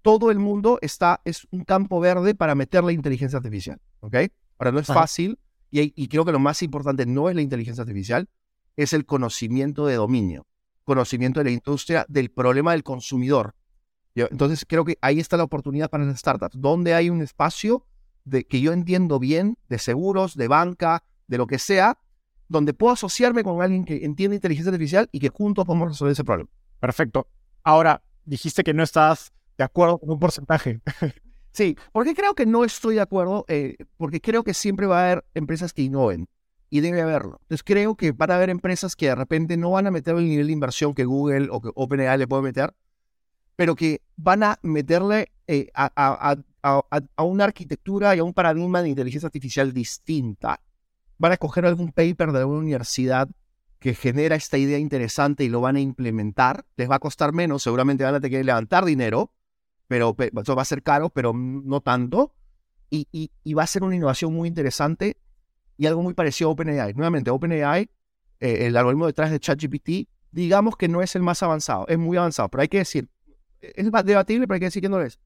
[0.01, 3.81] Todo el mundo está, es un campo verde para meter la inteligencia artificial.
[3.99, 4.15] ¿Ok?
[4.57, 5.01] Ahora, no es Ajá.
[5.01, 5.39] fácil,
[5.71, 8.27] y, creo que lo más importante no es la inteligencia artificial,
[8.75, 10.47] es el conocimiento de dominio,
[10.83, 13.55] conocimiento de la industria, del problema del consumidor.
[14.15, 17.85] Entonces creo que ahí está la oportunidad para las startups, donde hay un espacio
[18.25, 21.99] de que yo entiendo bien, de seguros, de banca, de lo que sea,
[22.47, 26.23] donde puedo asociarme con alguien que entiende inteligencia artificial y que juntos podemos resolver ese
[26.23, 26.49] problema.
[26.79, 27.27] Perfecto.
[27.63, 30.81] Ahora, dijiste que no estás de acuerdo con un porcentaje.
[31.51, 35.05] Sí, porque creo que no estoy de acuerdo, eh, porque creo que siempre va a
[35.05, 36.27] haber empresas que innoven
[36.69, 37.39] y debe haberlo.
[37.43, 40.27] Entonces creo que van a haber empresas que de repente no van a meter el
[40.27, 42.73] nivel de inversión que Google o que OpenAI le puede meter,
[43.55, 48.33] pero que van a meterle eh, a, a, a, a, una arquitectura y a un
[48.33, 50.61] paradigma de inteligencia artificial distinta.
[51.17, 53.27] Van a coger algún paper de alguna universidad
[53.79, 56.65] que genera esta idea interesante y lo van a implementar.
[56.75, 59.33] Les va a costar menos, seguramente van a tener que levantar dinero,
[59.89, 62.31] pero eso va a ser caro, pero no tanto.
[62.91, 65.17] Y, y, y va a ser una innovación muy interesante
[65.77, 66.93] y algo muy parecido a OpenAI.
[66.93, 67.89] Nuevamente, OpenAI,
[68.39, 72.17] eh, el algoritmo detrás de ChatGPT, digamos que no es el más avanzado, es muy
[72.17, 73.09] avanzado, pero hay que decir,
[73.61, 75.19] es debatible, pero hay que decir que no lo es.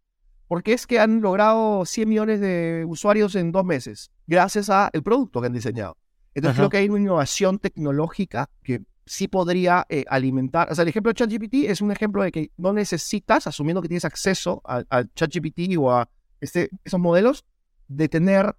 [0.47, 5.41] Porque es que han logrado 100 millones de usuarios en dos meses, gracias al producto
[5.41, 5.97] que han diseñado.
[6.36, 6.61] Entonces Ajá.
[6.61, 10.72] creo que hay una innovación tecnológica que sí podría eh, alimentar.
[10.72, 13.88] O sea, el ejemplo de ChatGPT es un ejemplo de que no necesitas, asumiendo que
[13.88, 14.84] tienes acceso a,
[15.16, 16.10] ChatGPT o a
[16.41, 17.45] este, esos modelos,
[17.88, 18.56] de tener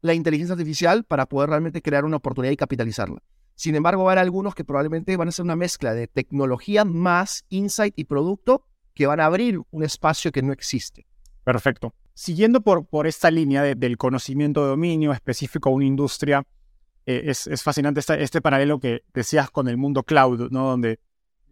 [0.00, 3.22] la inteligencia artificial para poder realmente crear una oportunidad y capitalizarla.
[3.54, 6.84] Sin embargo, va a haber algunos que probablemente van a ser una mezcla de tecnología
[6.84, 8.64] más insight y producto
[8.94, 11.06] que van a abrir un espacio que no existe.
[11.44, 11.94] Perfecto.
[12.14, 16.46] Siguiendo por, por esta línea de, del conocimiento de dominio específico a una industria,
[17.06, 20.68] eh, es, es, fascinante este, paralelo que decías con el mundo cloud, ¿no?
[20.70, 21.00] donde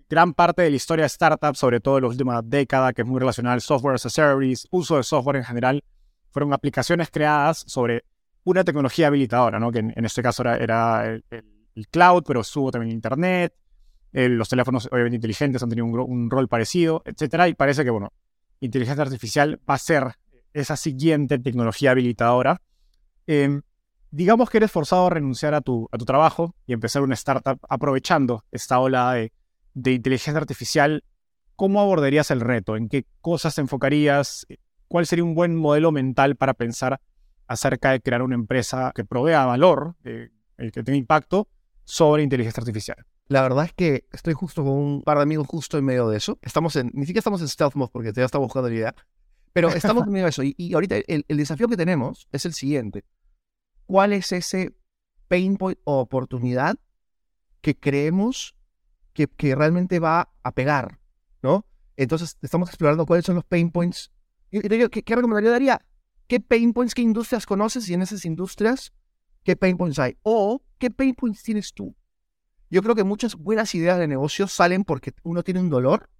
[0.08, 3.08] gran parte de la historia de startups, sobre todo en la última década, que es
[3.08, 5.84] muy relacionada al software as a service, uso de software en general,
[6.30, 8.04] fueron aplicaciones creadas sobre
[8.44, 9.70] una tecnología habilitadora, ¿no?
[9.70, 13.54] que en, en este caso era, era el, el, cloud, pero subo también internet,
[14.12, 18.12] los teléfonos obviamente inteligentes han tenido un, un, rol parecido, etcétera, y parece que, bueno,
[18.60, 20.14] inteligencia artificial va a ser
[20.52, 22.60] esa siguiente tecnología habilitadora.
[23.26, 23.60] Eh,
[24.10, 28.78] digamos que eres forzado a renunciar a tu, trabajo y empezar una startup aprovechando esta
[28.78, 29.32] ola de,
[29.92, 31.04] inteligencia artificial.
[31.56, 32.76] ¿Cómo abordarías el reto?
[32.76, 34.46] ¿En qué cosas te enfocarías?
[34.86, 37.00] ¿Cuál sería un buen modelo mental para pensar
[37.46, 41.48] acerca de crear una empresa que provea valor, eh, que tenga impacto
[41.84, 43.04] sobre inteligencia artificial?
[43.28, 46.16] La verdad es que estoy justo con un par de amigos justo en medio de
[46.16, 46.38] eso.
[46.40, 48.94] Estamos en, ni siquiera estamos en stealth mode porque ya está buscando la idea,
[49.52, 50.42] pero estamos en medio de eso.
[50.42, 53.04] Y, y ahorita el, desafío que tenemos es el siguiente.
[53.88, 54.76] ¿Cuál es ese
[55.28, 56.78] pain point o oportunidad
[57.62, 58.54] que creemos
[59.14, 61.00] que, que realmente va a pegar?
[61.42, 61.64] ¿No?
[61.96, 64.12] Entonces estamos explorando cuáles son los pain points.
[64.50, 64.60] ¿qué,
[64.90, 65.86] ¿Qué recomendaría daría?
[66.26, 68.92] ¿Qué pain points, qué industrias conoces y en esas industrias
[69.42, 70.18] qué pain points hay?
[70.22, 71.96] O qué pain points tienes tú?
[72.68, 76.10] Yo creo que muchas buenas ideas de negocio salen porque uno tiene un dolor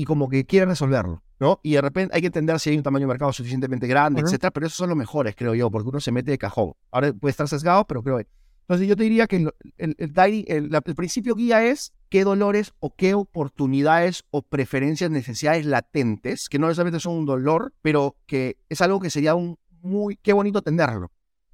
[0.00, 1.60] y como que quiere resolverlo, ¿no?
[1.62, 4.24] Y de repente hay que entender si hay un tamaño de mercado suficientemente grande, uh
[4.24, 4.28] -huh.
[4.28, 6.72] etcétera, pero esos son los mejores, creo yo, porque uno se mete de cajón.
[6.90, 8.26] Ahora puede estar sesgado, pero creo que...
[8.62, 12.94] Entonces yo te diría que el, el, el, el, principio guía es qué dolores o
[12.96, 18.80] qué oportunidades o preferencias, necesidades latentes, que no necesariamente son un dolor, pero que es
[18.80, 21.10] algo que sería un muy, qué bonito tenerlo.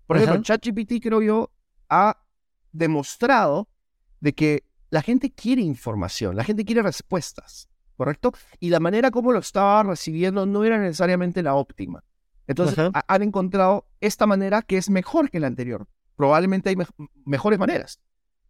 [0.06, 1.50] Por ejemplo, ChatGPT creo yo
[1.88, 2.16] ha
[2.70, 3.68] demostrado
[4.20, 8.32] de que la gente quiere información, la gente quiere respuestas, ¿correcto?
[8.60, 12.04] Y la manera como lo estaba recibiendo no era necesariamente la óptima.
[12.46, 15.86] Entonces han encontrado esta manera que es mejor que la anterior.
[16.14, 16.76] Probablemente hay
[17.24, 18.00] mejores maneras.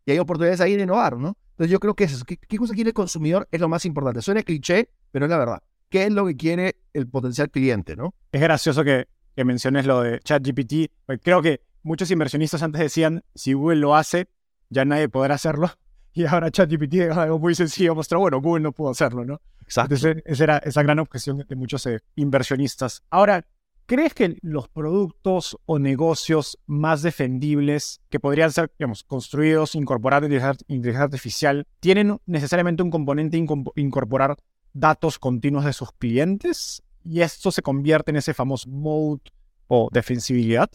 [0.05, 1.37] Y hay oportunidades ahí de innovar, ¿no?
[1.53, 3.49] Entonces yo creo que eso, ¿qué, ¿qué, cosa quiere el consumidor?
[3.51, 4.21] Es lo más importante.
[4.21, 5.63] Suena cliché, pero es la verdad.
[5.89, 8.15] ¿Qué es lo que quiere el potencial cliente, no?
[8.31, 10.93] Es gracioso que, que menciones lo de ChatGPT.
[11.23, 14.29] Creo que muchos inversionistas antes decían, si Google lo hace,
[14.69, 15.71] ya nadie podrá hacerlo.
[16.17, 19.39] Y ahora ChatGPT es algo muy sencillo, mostró, bueno, Google no pudo hacerlo, ¿no?
[19.61, 19.97] Exacto.
[19.97, 23.03] Entonces, esa era esa gran objeción de muchos eh, inversionistas.
[23.11, 23.47] Ahora,
[23.85, 31.03] ¿crees que los productos o negocios más defendibles que podrían ser, digamos, construidos incorporando inteligencia
[31.03, 33.37] artificial, tienen necesariamente un componente
[33.75, 34.39] incorporar
[34.73, 36.83] datos continuos de sus clientes?
[37.05, 39.21] ¿Y esto se convierte en ese famoso mode
[39.69, 40.71] o defensibilidad?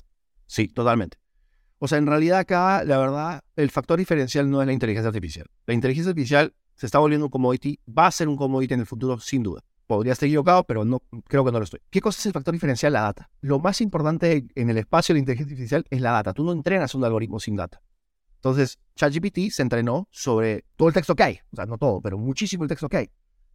[0.46, 1.21] Sí, totalmente.
[1.84, 5.48] O sea, en realidad acá, la verdad, el factor diferencial no es la inteligencia artificial.
[5.66, 8.86] La inteligencia artificial se está volviendo un commodity, va a ser un commodity en el
[8.86, 9.62] futuro, sin duda.
[9.88, 11.80] Podría estar equivocado, pero no, creo que no lo estoy.
[11.90, 12.94] ¿Qué cosa es el factor diferencial?
[12.94, 13.32] La data.
[13.42, 16.34] Lo más importante en el espacio de la inteligencia artificial es la data.
[16.34, 17.82] Tú no entrenas un algoritmo sin data.
[18.36, 21.40] Entonces, ChatGPT se entrenó sobre todo el texto que hay.
[21.52, 23.10] O sea, no todo, pero muchísimo el texto que hay.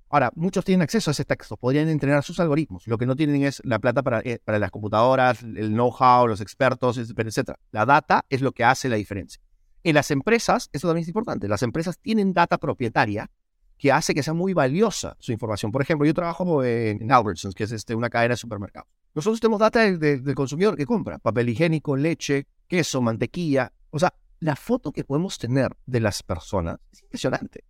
[0.08, 2.86] Ahora, muchos tienen acceso a ese texto, podrían entrenar sus algoritmos.
[2.86, 6.40] Lo que no tienen es la plata para, eh, para las computadoras, el know-how, los
[6.40, 7.54] expertos, etc.
[7.72, 9.42] La data es lo que hace la diferencia.
[9.82, 13.30] En las empresas, eso también es importante, las empresas tienen data propietaria
[13.78, 15.70] que hace que sea muy valiosa su información.
[15.70, 18.88] Por ejemplo, yo trabajo en Albertsons, que es este, una cadena de supermercados.
[19.14, 23.72] Nosotros tenemos data del consumidor que compra, papel higiénico, leche, queso, mantequilla.
[23.90, 27.64] O sea, la foto que podemos tener de las personas es impresionante.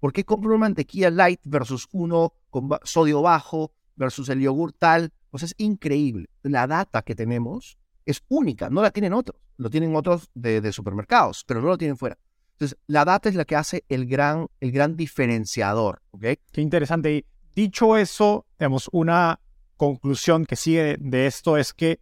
[0.00, 5.12] ¿Por qué compro una mantequilla light versus uno con sodio bajo versus el yogur tal?
[5.30, 6.30] Pues es increíble.
[6.42, 9.40] La data que tenemos es única, no la tienen otros.
[9.58, 12.18] Lo tienen otros de, supermercados, pero no lo tienen fuera.
[12.52, 16.02] Entonces, la data es la que hace el gran, el gran diferenciador.
[16.12, 16.38] ¿okay?
[16.50, 17.26] Qué interesante.
[17.54, 19.40] Dicho eso, digamos, una
[19.76, 22.00] conclusión que sigue de esto es que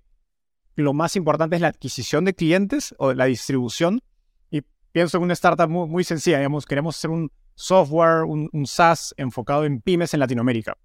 [0.76, 4.02] lo más importante es la adquisición de clientes o la distribución.
[4.50, 9.12] Y pienso en una startup muy, muy sencilla, digamos, queremos hacer un software, un, SaaS
[9.16, 10.78] enfocado en pymes en Latinoamérica.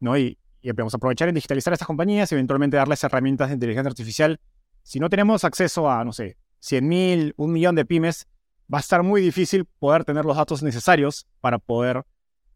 [0.00, 0.16] ¿no?
[0.16, 4.40] Y, y a aprovechar en digitalizar estas compañías y eventualmente darles herramientas de inteligencia artificial.
[4.82, 8.26] Si no tenemos acceso a, no sé, 100.000, un millón de pymes,
[8.72, 12.04] va a estar muy difícil poder tener los datos necesarios para poder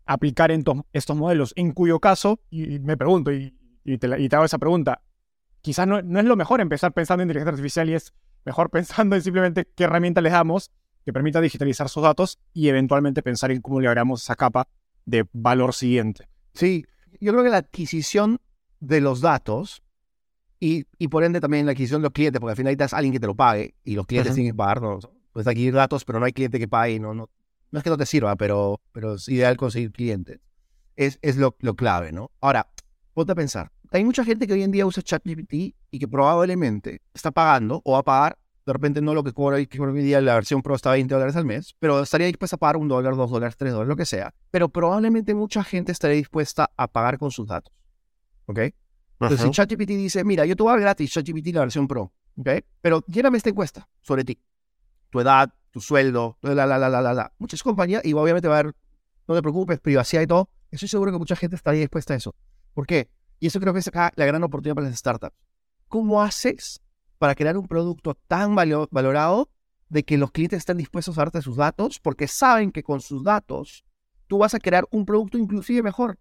[0.07, 0.51] aplicar
[0.93, 3.55] estos modelos, en cuyo caso, y, me pregunto, y,
[3.99, 5.03] te, hago esa pregunta,
[5.61, 9.23] quizás no, es lo mejor empezar pensando en inteligencia artificial y es mejor pensando en
[9.23, 10.73] simplemente qué herramienta les damos
[11.05, 14.69] que permita digitalizar sus datos y eventualmente pensar en cómo le agregamos esa capa
[15.07, 16.29] de valor siguiente.
[16.55, 16.85] Sí,
[17.21, 18.41] yo creo que la adquisición
[18.81, 19.83] de los datos
[20.59, 23.13] y, y por ende también la adquisición de los clientes, porque al final necesitas alguien
[23.13, 24.83] que te lo pague y los clientes tienen que pagar.
[24.83, 24.99] ¿no?
[25.33, 27.01] Puedes adquirir datos, pero no hay cliente que pague.
[27.01, 27.31] No, no,
[27.71, 30.41] no es que no te sirva, pero, pero es ideal conseguir clientes.
[30.97, 32.31] Es, es lo, lo clave, ¿no?
[32.41, 32.69] Ahora,
[33.15, 33.73] ponte a pensar.
[33.91, 35.53] Hay mucha gente que hoy en día usa ChatGPT
[35.91, 39.57] y que probablemente está pagando o va a pagar de repente no lo que cobra
[39.57, 39.67] hoy,
[40.03, 42.77] día la versión Pro está a 20 dólares al mes, pero estaría dispuesta a pagar
[42.77, 44.35] un dólar, dos dólares, tres dólares, lo que sea.
[44.51, 47.73] Pero probablemente mucha gente estaría dispuesta a pagar con sus datos.
[48.47, 48.59] ¿Ok?
[49.21, 52.13] Entonces, si ChatGPT dice, mira, yo te voy a dar gratis ChatGPT la versión Pro,
[52.39, 52.49] ¿ok?
[52.81, 54.41] Pero lléname esta encuesta sobre ti.
[55.11, 57.33] Tu edad, tu sueldo, la, la, la, la, la, la.
[57.39, 58.75] Muchas compañías, y obviamente va a haber,
[59.29, 60.49] no te preocupes, privacidad y todo.
[60.71, 62.35] Estoy seguro que mucha gente estaría dispuesta a eso.
[62.73, 63.11] ¿Por qué?
[63.41, 65.37] Y eso creo que es acá la gran oportunidad para las startups.
[65.89, 66.81] ¿Cómo haces
[67.21, 69.51] para crear un producto tan valorado
[69.91, 73.23] de que los clientes estén dispuestos a darte sus datos porque saben que con sus
[73.23, 73.85] datos
[74.27, 76.19] tú vas a crear un producto inclusive mejor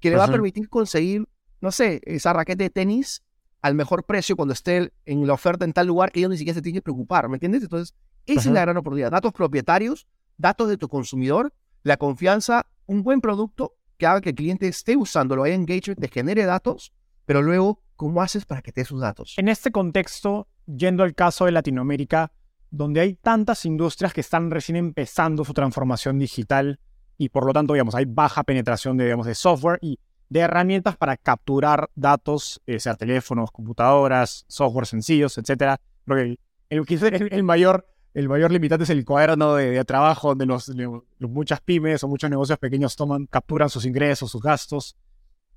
[0.00, 1.28] que le va a permitir conseguir,
[1.60, 3.22] no sé, esa raqueta de tenis
[3.62, 6.56] al mejor precio cuando esté en la oferta en tal lugar que ellos ni siquiera
[6.56, 7.62] se tienen que preocupar, ¿me entiendes?
[7.62, 7.94] Entonces,
[8.26, 9.12] esa es la gran oportunidad.
[9.12, 14.34] Datos propietarios, datos de tu consumidor, la confianza, un buen producto que haga que el
[14.34, 16.92] cliente esté usándolo, haya engagement, te genere datos,
[17.24, 19.34] pero luego ¿Cómo haces para que te dé sus datos?
[19.36, 22.32] En este contexto, yendo al caso de Latinoamérica,
[22.70, 26.80] donde hay tantas industrias que están recién empezando su transformación digital
[27.18, 29.98] y por lo tanto, digamos, hay baja penetración de, software y
[30.30, 35.76] de herramientas para capturar datos, eh, sea teléfonos, computadoras, software sencillos, etc.
[36.06, 36.38] Porque
[36.70, 40.72] el, el, mayor, el mayor limitante es el cuaderno de, trabajo donde los,
[41.18, 44.96] muchas pymes o muchos negocios pequeños toman, capturan sus ingresos, sus gastos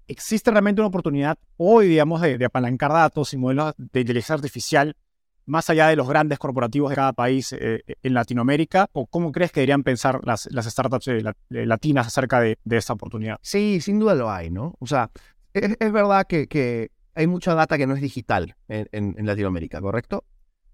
[0.08, 4.96] existe realmente una oportunidad hoy, digamos, de, apalancar datos y modelos de inteligencia artificial
[5.46, 8.90] más allá de los grandes corporativos de cada país eh, en Latinoamérica?
[8.94, 11.10] ¿O cómo crees que deberían pensar las, startups
[11.50, 13.38] latinas acerca de, esta oportunidad?
[13.42, 14.76] Sí, sin duda lo hay, ¿no?
[14.80, 15.12] O sea,
[15.54, 20.24] es, verdad que, hay mucha data que no es digital en, Latinoamérica, ¿correcto?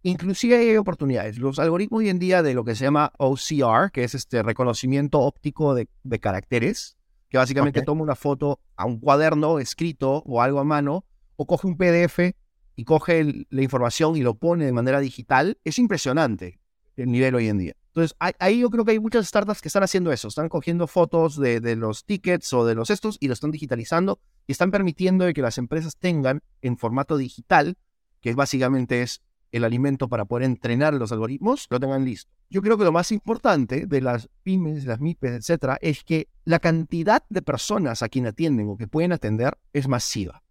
[0.03, 1.37] Inclusive hay oportunidades.
[1.37, 5.19] Los algoritmos hoy en día de lo que se llama OCR, que es este reconocimiento
[5.19, 5.87] óptico de,
[6.19, 6.97] caracteres,
[7.29, 11.05] que básicamente toma una foto a un cuaderno escrito o algo a mano,
[11.35, 12.35] o coge un PDF
[12.75, 16.59] y coge la información y lo pone de manera digital, es impresionante
[16.97, 17.73] el nivel hoy en día.
[17.87, 21.39] Entonces, ahí yo creo que hay muchas startups que están haciendo eso, están cogiendo fotos
[21.39, 25.31] de, de, los tickets o de los estos y lo están digitalizando y están permitiendo
[25.33, 27.77] que las empresas tengan en formato digital,
[28.21, 29.21] que básicamente es
[29.51, 32.31] el alimento para poder entrenar los algoritmos, lo tengan listo.
[32.49, 36.59] Yo creo que lo más importante de las pymes, las MIPES, etcétera, es que la
[36.59, 40.43] cantidad de personas a quien atienden o que pueden atender es masiva.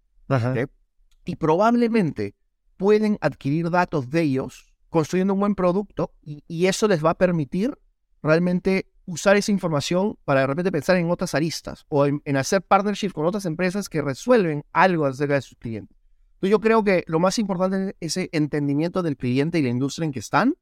[1.24, 2.34] Y probablemente
[2.76, 7.76] pueden adquirir datos de ellos construyendo un buen producto y, eso les va a permitir
[8.22, 13.10] realmente usar esa información para de repente pensar en otras aristas o en, hacer partnership
[13.10, 15.97] con otras empresas que resuelven algo acerca de sus clientes.
[16.38, 20.04] Entonces yo creo que lo más importante es ese entendimiento del cliente y la industria
[20.04, 20.54] en que están.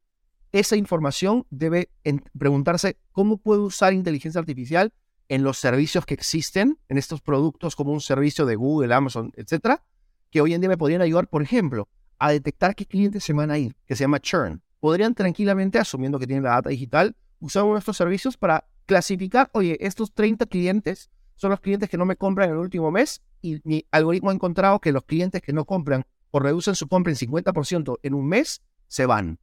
[0.50, 1.90] Esa información debe
[2.38, 4.94] preguntarse cómo puedo usar inteligencia artificial
[5.28, 9.82] en los servicios que existen, en estos productos como un servicio de Google, Amazon, etcétera,
[10.30, 13.50] que hoy en día me podrían ayudar, por ejemplo, a detectar qué clientes se van
[13.50, 14.62] a ir, que se llama churn.
[14.80, 20.14] Podrían tranquilamente, asumiendo que tienen la data digital, usar estos servicios para clasificar, oye, estos
[20.14, 23.86] 30 clientes son los clientes que no me compran en el último mes y mi
[23.90, 27.98] algoritmo ha encontrado que los clientes que no compran o reducen su compra en 50%
[28.02, 29.38] en un mes, se van.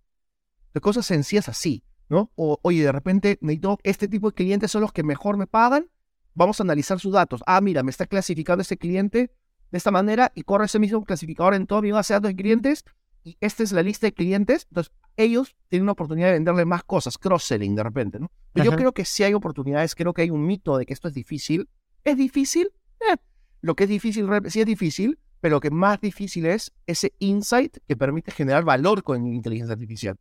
[0.73, 2.31] De cosas sencillas así, ¿no?
[2.35, 5.89] O, oye, de repente necesito, este tipo de clientes son los que mejor me pagan,
[6.33, 7.43] vamos a analizar sus datos.
[7.45, 9.31] Ah, mira, me está clasificando este cliente
[9.71, 12.35] de esta manera y corre ese mismo clasificador en todo mi base de datos de
[12.35, 12.85] clientes
[13.23, 14.67] y esta es la lista de clientes.
[14.69, 18.31] Entonces, ellos tienen una oportunidad de venderle más cosas, cross-selling de repente, ¿no?
[18.51, 21.07] Pero yo creo que si hay oportunidades, creo que hay un mito de que esto
[21.07, 21.69] es difícil.
[22.03, 22.69] ¿Es difícil?
[22.99, 23.15] Eh.
[23.61, 27.77] Lo que es difícil, sí es difícil, pero lo que más difícil es ese insight
[27.87, 30.17] que permite generar valor con inteligencia artificial.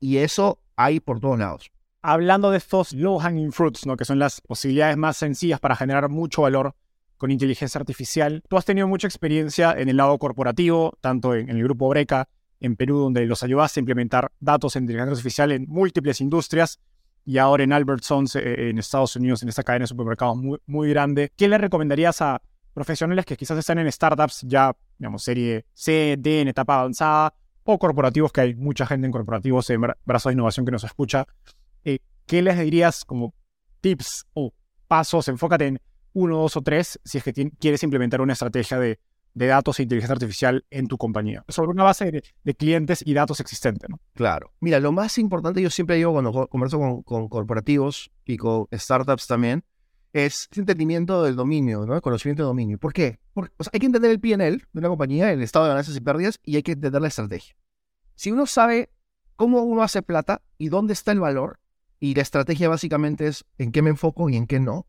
[0.00, 1.70] Y eso hay por todos lados.
[2.02, 3.96] Hablando de estos low hanging fruits, ¿no?
[3.96, 6.74] que son las posibilidades más sencillas para generar mucho valor,
[7.16, 8.42] con inteligencia artificial.
[8.48, 12.28] Tú has tenido mucha experiencia en el lado corporativo, tanto en, el grupo Breca,
[12.60, 16.80] en Perú, donde los ayudaste a implementar datos en inteligencia artificial en múltiples industrias,
[17.26, 20.88] y ahora en Albertsons, eh, en Estados Unidos, en esta cadena de supermercados muy, muy
[20.90, 21.32] grande.
[21.36, 22.40] ¿Qué le recomendarías a
[22.72, 27.78] profesionales que quizás están en startups ya, digamos, serie C, D, en etapa avanzada, o
[27.80, 31.26] corporativos, que hay mucha gente en corporativos, en brazos de innovación que nos escucha?
[31.84, 33.34] Eh, ¿Qué les dirías como
[33.80, 34.54] tips o
[34.86, 35.26] pasos?
[35.26, 35.80] Enfócate en
[36.12, 39.00] uno, dos o tres si es que quieres implementar una estrategia de,
[39.44, 43.90] datos e inteligencia artificial en tu compañía, sobre una base de, clientes y datos existentes.
[43.90, 44.00] ¿no?
[44.14, 44.54] Claro.
[44.60, 49.62] Mira, lo más importante, yo siempre digo cuando converso con, corporativos y con startups también,
[50.14, 51.94] es el entendimiento del dominio, ¿no?
[51.94, 52.78] el conocimiento del dominio.
[52.78, 53.20] ¿Por qué?
[53.34, 56.40] Porque hay que entender el PNL de una compañía, el estado de ganancias y pérdidas,
[56.42, 57.54] y hay que entender la estrategia.
[58.14, 58.88] Si uno sabe
[59.36, 61.58] cómo uno hace plata y dónde está el valor,
[62.00, 64.86] y la estrategia básicamente es en qué me enfoco y en qué no,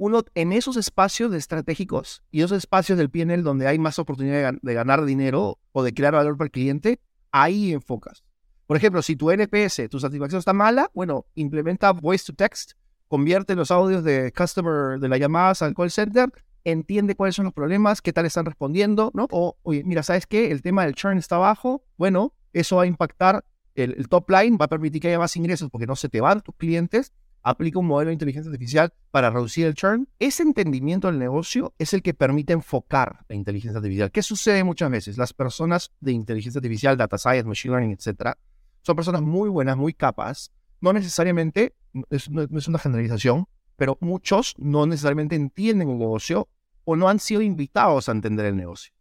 [0.00, 4.74] uno en esos espacios estratégicos y esos espacios del PNL donde hay más oportunidad de,
[4.74, 7.00] ganar dinero o de crear valor para el cliente,
[7.32, 8.24] ahí enfocas.
[8.66, 12.72] Por ejemplo, si tu NPS, tu satisfacción está mala, bueno, implementa voice to text,
[13.08, 16.32] convierte los audios de customer de las llamadas al call center,
[16.64, 19.28] entiende cuáles son los problemas, qué tal están respondiendo, ¿no?
[19.30, 20.50] O, oye, mira, ¿sabes qué?
[20.50, 23.44] El tema del churn está bajo, bueno, eso va a impactar
[23.74, 26.22] el, el top line, va a permitir que haya más ingresos porque no se te
[26.22, 27.12] van tus clientes
[27.42, 30.08] aplica un modelo de inteligencia artificial para reducir el churn.
[30.18, 34.10] Ese entendimiento del negocio es el que permite enfocar la inteligencia artificial.
[34.10, 35.18] ¿Qué sucede muchas veces?
[35.18, 38.38] Las personas de inteligencia artificial, data science, machine learning, etcétera,
[38.82, 40.52] son personas muy buenas, muy capaces.
[40.80, 41.74] No necesariamente,
[42.10, 46.48] es, una generalización, pero muchos no necesariamente entienden el negocio
[46.84, 48.92] o no han sido invitados a entender el negocio.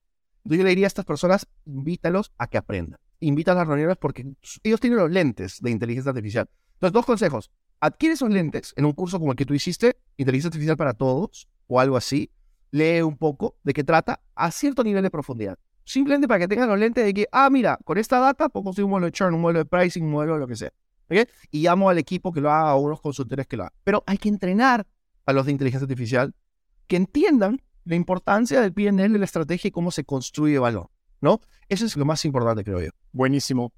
[0.43, 2.99] Yo le diría a estas personas, invítalos a que aprendan.
[3.19, 4.33] Invítalos a las reuniones porque
[4.63, 6.49] ellos tienen los lentes de inteligencia artificial.
[6.73, 10.49] Entonces, dos consejos adquiere esos lentes en un curso como el que tú hiciste, Inteligencia
[10.49, 12.31] Artificial para Todos, o algo así,
[12.71, 15.57] lee un poco de qué trata a cierto nivel de profundidad.
[15.85, 18.85] Simplemente para que tengan los lentes de que, ah, mira, con esta data puedo conseguir
[18.85, 20.71] un modelo de churn, un modelo de pricing, un modelo de lo que sea.
[21.49, 23.73] Y llamo al equipo que lo haga, a unos consultores que lo hagan.
[23.83, 24.85] Pero hay que entrenar
[25.25, 26.35] a los de inteligencia artificial
[26.85, 30.91] que entiendan la importancia del PNL, de la estrategia y cómo se construye valor.
[31.21, 31.41] ¿no?
[31.67, 32.89] Eso es lo más importante, creo yo.
[33.11, 33.73] Buenísimo.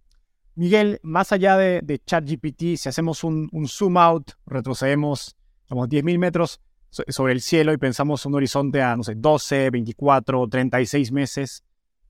[0.55, 5.35] Miguel, más allá de, ChatGPT, si hacemos un, zoom out, retrocedemos,
[5.69, 10.47] digamos, 10.000 metros sobre el cielo y pensamos un horizonte a, no sé, 12, 24,
[10.49, 11.63] 36 meses,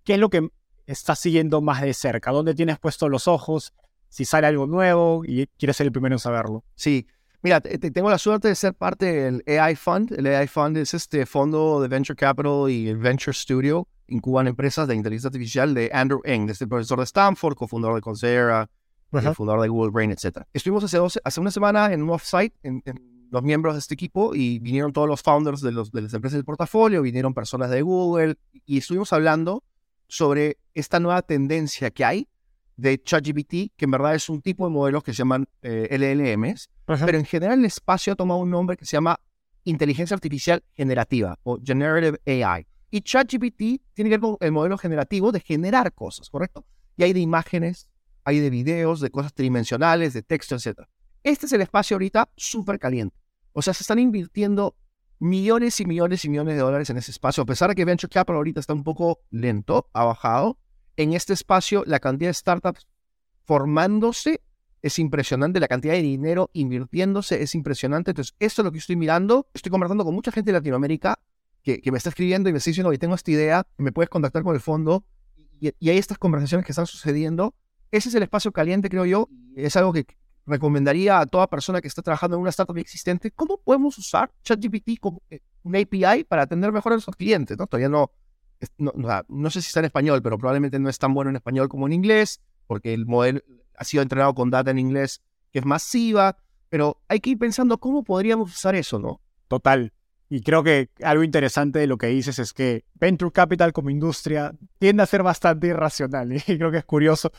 [0.03, 0.49] ¿qué es lo que
[0.87, 2.31] estás siguiendo más de cerca?
[2.31, 3.73] ¿Dónde tienes puestos los ojos?
[4.09, 6.65] Si sale algo nuevo y quieres ser el primero en saberlo.
[6.75, 7.07] Sí,
[7.43, 10.13] Mira, tengo la suerte de ser parte del AI Fund.
[10.13, 13.87] El AI Fund es este fondo de Venture Capital y Venture Studio.
[14.11, 18.69] Incuban empresas de inteligencia artificial de Andrew Ng, este profesor de Stanford, cofundador de Coursera,
[19.33, 20.43] fundador de Google Brain, etc.
[20.53, 24.35] Estuvimos hace, hace una semana en un offsite en, en, los miembros de este equipo
[24.35, 27.81] y vinieron todos los founders de, los, de las empresas del portafolio, vinieron personas de
[27.81, 28.35] Google
[28.65, 29.63] y estuvimos hablando
[30.07, 32.27] sobre esta nueva tendencia que hay
[32.75, 36.69] de ChatGPT, que en verdad es un tipo de modelos que se llaman eh, LLMs,
[36.85, 39.17] pero en general el espacio ha tomado un nombre que se llama
[39.63, 42.67] inteligencia artificial generativa o generative AI.
[42.91, 46.65] Y ChatGPT tiene que ver con el modelo generativo de generar cosas, ¿correcto?
[46.97, 47.89] Y hay de imágenes,
[48.25, 50.81] hay de videos, de cosas tridimensionales, de texto, etc.
[51.23, 53.15] Este es el espacio ahorita súper caliente.
[53.53, 54.75] O sea, se están invirtiendo
[55.19, 58.11] millones y millones y millones de dólares en ese espacio, a pesar de que Venture
[58.11, 60.57] Capital ahorita está un poco lento, ha bajado,
[60.97, 62.87] en este espacio la cantidad de startups
[63.45, 64.41] formándose
[64.81, 68.11] es impresionante, la cantidad de dinero invirtiéndose es impresionante.
[68.11, 69.47] Entonces, esto es lo que estoy mirando.
[69.53, 71.19] Estoy conversando con mucha gente de Latinoamérica
[71.63, 74.43] que, me está escribiendo y me está diciendo, que tengo esta idea, me puedes contactar
[74.43, 75.05] con el fondo.
[75.35, 77.53] Y, y, hay estas conversaciones que están sucediendo.
[77.91, 79.29] Ese es el espacio caliente, creo yo.
[79.55, 80.05] Es algo que
[80.45, 83.31] recomendaría a toda persona que está trabajando en una startup existente.
[83.31, 87.57] ¿Cómo podemos usar ChatGPT como eh, un API para atender mejor a nuestros clientes?
[87.57, 87.67] ¿no?
[87.67, 88.11] Todavía no,
[88.77, 91.87] no, sé si está en español, pero probablemente no es tan bueno en español como
[91.87, 93.41] en inglés, porque el modelo
[93.77, 96.37] ha sido entrenado con data en inglés que es masiva,
[96.69, 99.21] pero hay que ir pensando cómo podríamos usar eso, ¿no?
[99.47, 99.93] Total.
[100.33, 104.53] Y creo que algo interesante de lo que dices es que Venture Capital como industria
[104.79, 106.31] tiende a ser bastante irracional.
[106.47, 107.33] Y creo que es curioso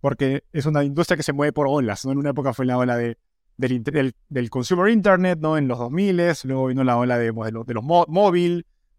[0.00, 2.02] porque es una industria que se mueve por olas.
[2.06, 3.18] En una época fue la ola de,
[3.58, 5.58] del, consumer internet, ¿no?
[5.58, 7.84] En los 2000, luego vino la ola de, de, de los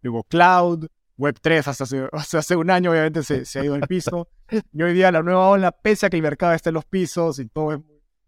[0.04, 0.86] luego cloud,
[1.18, 1.68] Web3
[2.14, 4.28] hasta hace, un año obviamente se, ha ido al piso.
[4.72, 7.40] Y hoy día la nueva ola, pese a que el mercado esté en los pisos
[7.40, 7.80] y todo es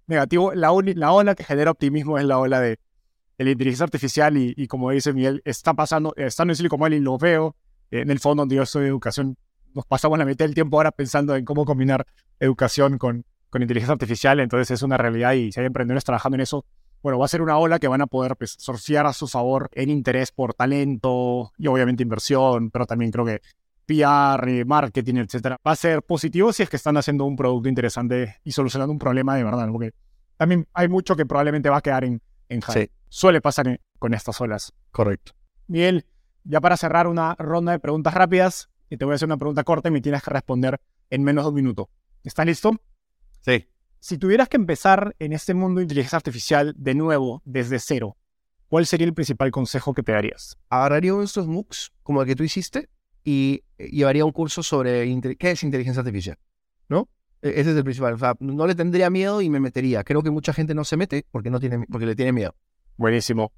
[0.08, 2.80] negativo, la, la ola que genera optimismo es la ola de
[3.46, 7.18] la inteligencia artificial y, y, como dice Miguel, está pasando, estando en Silicon Valley lo
[7.18, 7.56] veo,
[7.92, 9.38] en el fondo donde yo soy de educación,
[9.74, 12.06] nos pasamos la mitad del tiempo ahora pensando en cómo combinar
[12.40, 16.42] educación con, con inteligencia artificial, entonces es una realidad y si hay emprendedores trabajando en
[16.42, 16.66] eso,
[17.02, 19.70] bueno, va a ser una ola que van a poder pues, surfear a su favor
[19.74, 23.42] en interés por talento y obviamente inversión, pero también creo que
[23.86, 25.58] PR, marketing, etcétera.
[25.66, 29.00] Va a ser positivo si es que están haciendo un producto interesante y solucionando un
[29.00, 29.92] problema de verdad, porque
[30.36, 32.90] también hay mucho que probablemente va a quedar en, en Sí.
[33.10, 34.74] Suele pasar con estas olas.
[34.92, 35.34] Correcto.
[35.68, 36.06] Miguel,
[36.44, 39.64] ya para cerrar una ronda de preguntas rápidas, y te voy a hacer una pregunta
[39.64, 40.80] corta y me tienes que responder
[41.10, 41.90] en menos de un minuto.
[42.24, 42.72] ¿Estás listo?
[43.42, 43.68] Sí.
[44.00, 48.16] Si tuvieras que empezar en este mundo de inteligencia artificial de nuevo, desde cero,
[48.68, 50.58] ¿cuál sería el principal consejo que te darías?
[50.70, 52.90] Agarraría uno de estos MOOCs, como el que tú hiciste,
[53.24, 55.06] y llevaría un curso sobre
[55.38, 56.38] qué es inteligencia artificial,
[56.88, 57.10] ¿no?
[57.42, 58.14] E, ese es el principal.
[58.14, 60.04] O sea, no le tendría miedo y me metería.
[60.04, 62.56] Creo que mucha gente no se mete porque, no tiene, porque le tiene miedo.
[62.98, 63.52] Buenísimo.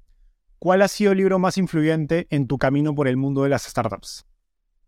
[0.58, 3.62] ¿Cuál ha sido el libro más influyente en tu camino por el mundo de las
[3.62, 4.26] startups?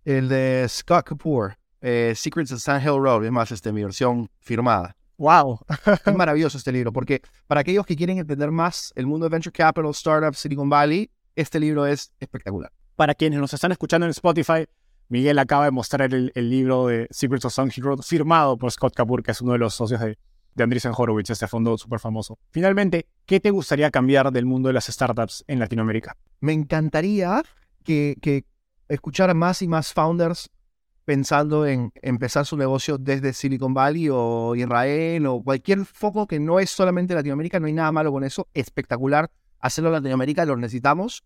[0.04, 4.28] El de Scott Kapoor, eh, Secrets of Sand Hill Road, es más, este, mi versión
[4.40, 4.94] firmada.
[5.16, 5.60] Wow.
[6.04, 9.52] es maravilloso este libro, porque para aquellos que quieren entender más el mundo de Venture
[9.52, 12.70] Capital, Startups, Silicon Valley, este libro es espectacular.
[12.94, 14.66] Para quienes nos están escuchando en Spotify,
[15.08, 19.22] Miguel acaba de mostrar el, libro de Secrets of Sun Road firmado por Scott Kapoor,
[19.22, 20.18] que es uno de los socios de,
[20.54, 22.38] de Andreessen Horowitz, este fondo súper famoso.
[22.50, 26.16] Finalmente, ¿qué te gustaría cambiar del mundo de las startups en Latinoamérica?
[26.40, 27.42] Me encantaría
[27.84, 28.44] que, que
[28.88, 30.50] escuchara más y más founders
[31.04, 36.60] pensando en empezar su negocio desde Silicon Valley o Israel o cualquier foco que no
[36.60, 41.24] es solamente Latinoamérica, no hay nada malo con eso, espectacular hacerlo en Latinoamérica, lo necesitamos,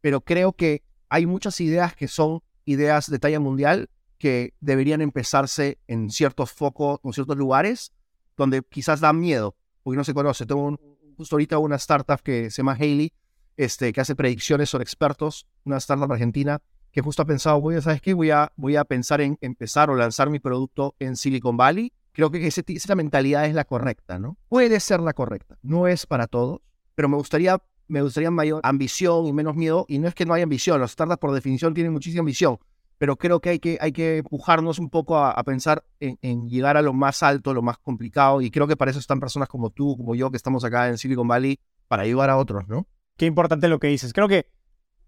[0.00, 5.78] pero creo que hay muchas ideas que son ideas de talla mundial que deberían empezarse
[5.86, 7.92] en ciertos focos, en ciertos lugares
[8.38, 10.46] donde quizás dan miedo, porque no se conoce.
[10.46, 10.78] Tengo un,
[11.16, 13.12] justo ahorita una startup que se llama Haley,
[13.56, 17.82] este, que hace predicciones sobre expertos, una startup argentina que justo ha pensado, voy a,
[17.82, 18.14] ¿sabes qué?
[18.14, 21.92] Voy a, voy a pensar en empezar o lanzar mi producto en Silicon Valley.
[22.12, 24.36] Creo que ese, esa mentalidad es la correcta, ¿no?
[24.48, 26.60] Puede ser la correcta, no es para todos,
[26.94, 29.84] pero me gustaría, me gustaría mayor ambición y menos miedo.
[29.88, 32.58] Y no es que no haya ambición, los startups por definición tienen muchísima ambición,
[32.98, 36.76] pero creo que hay que, hay que empujarnos un poco a, pensar en, en, llegar
[36.76, 38.40] a lo más alto, lo más complicado.
[38.40, 40.98] Y creo que para eso están personas como tú, como yo, que estamos acá en
[40.98, 42.86] Silicon Valley, para ayudar a otros, ¿no?
[43.16, 44.12] Qué importante lo que dices.
[44.12, 44.46] Creo que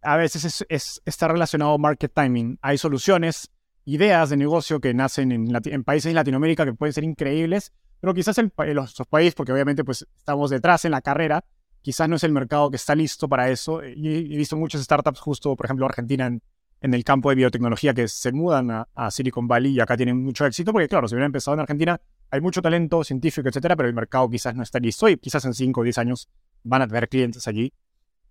[0.02, 2.58] a veces es, está relacionado market timing.
[2.62, 3.50] Hay soluciones,
[3.84, 8.38] ideas de negocio que nacen en, países de Latinoamérica que pueden ser increíbles, pero quizás
[8.38, 11.44] en los países, porque obviamente pues estamos detrás en la carrera,
[11.82, 13.84] quizás no es el mercado que está listo para eso.
[13.84, 16.42] Y he visto muchas startups, justo por ejemplo Argentina en,
[16.80, 20.46] en el campo de biotecnología que se mudan a, Silicon Valley y acá tienen mucho
[20.46, 22.00] éxito, porque claro, si hubieran empezado en Argentina,
[22.30, 25.54] hay mucho talento científico, etcétera, pero el mercado quizás no está listo y quizás en
[25.54, 26.28] 5 o 10 años
[26.62, 27.72] van a tener clientes allí.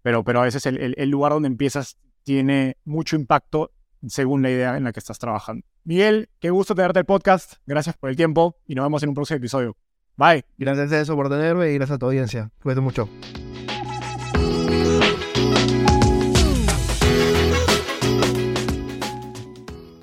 [0.01, 3.71] Pero, pero a veces el, el lugar donde empiezas tiene mucho impacto
[4.07, 5.65] según la idea en la que estás trabajando.
[5.83, 7.55] Miguel, qué gusto tenerte el podcast.
[7.65, 9.75] Gracias por el tiempo y nos vemos en un próximo episodio.
[10.15, 10.45] Bye.
[10.57, 12.51] Gracias a eso por tenerme y gracias a tu audiencia.
[12.61, 13.09] Cuídate mucho.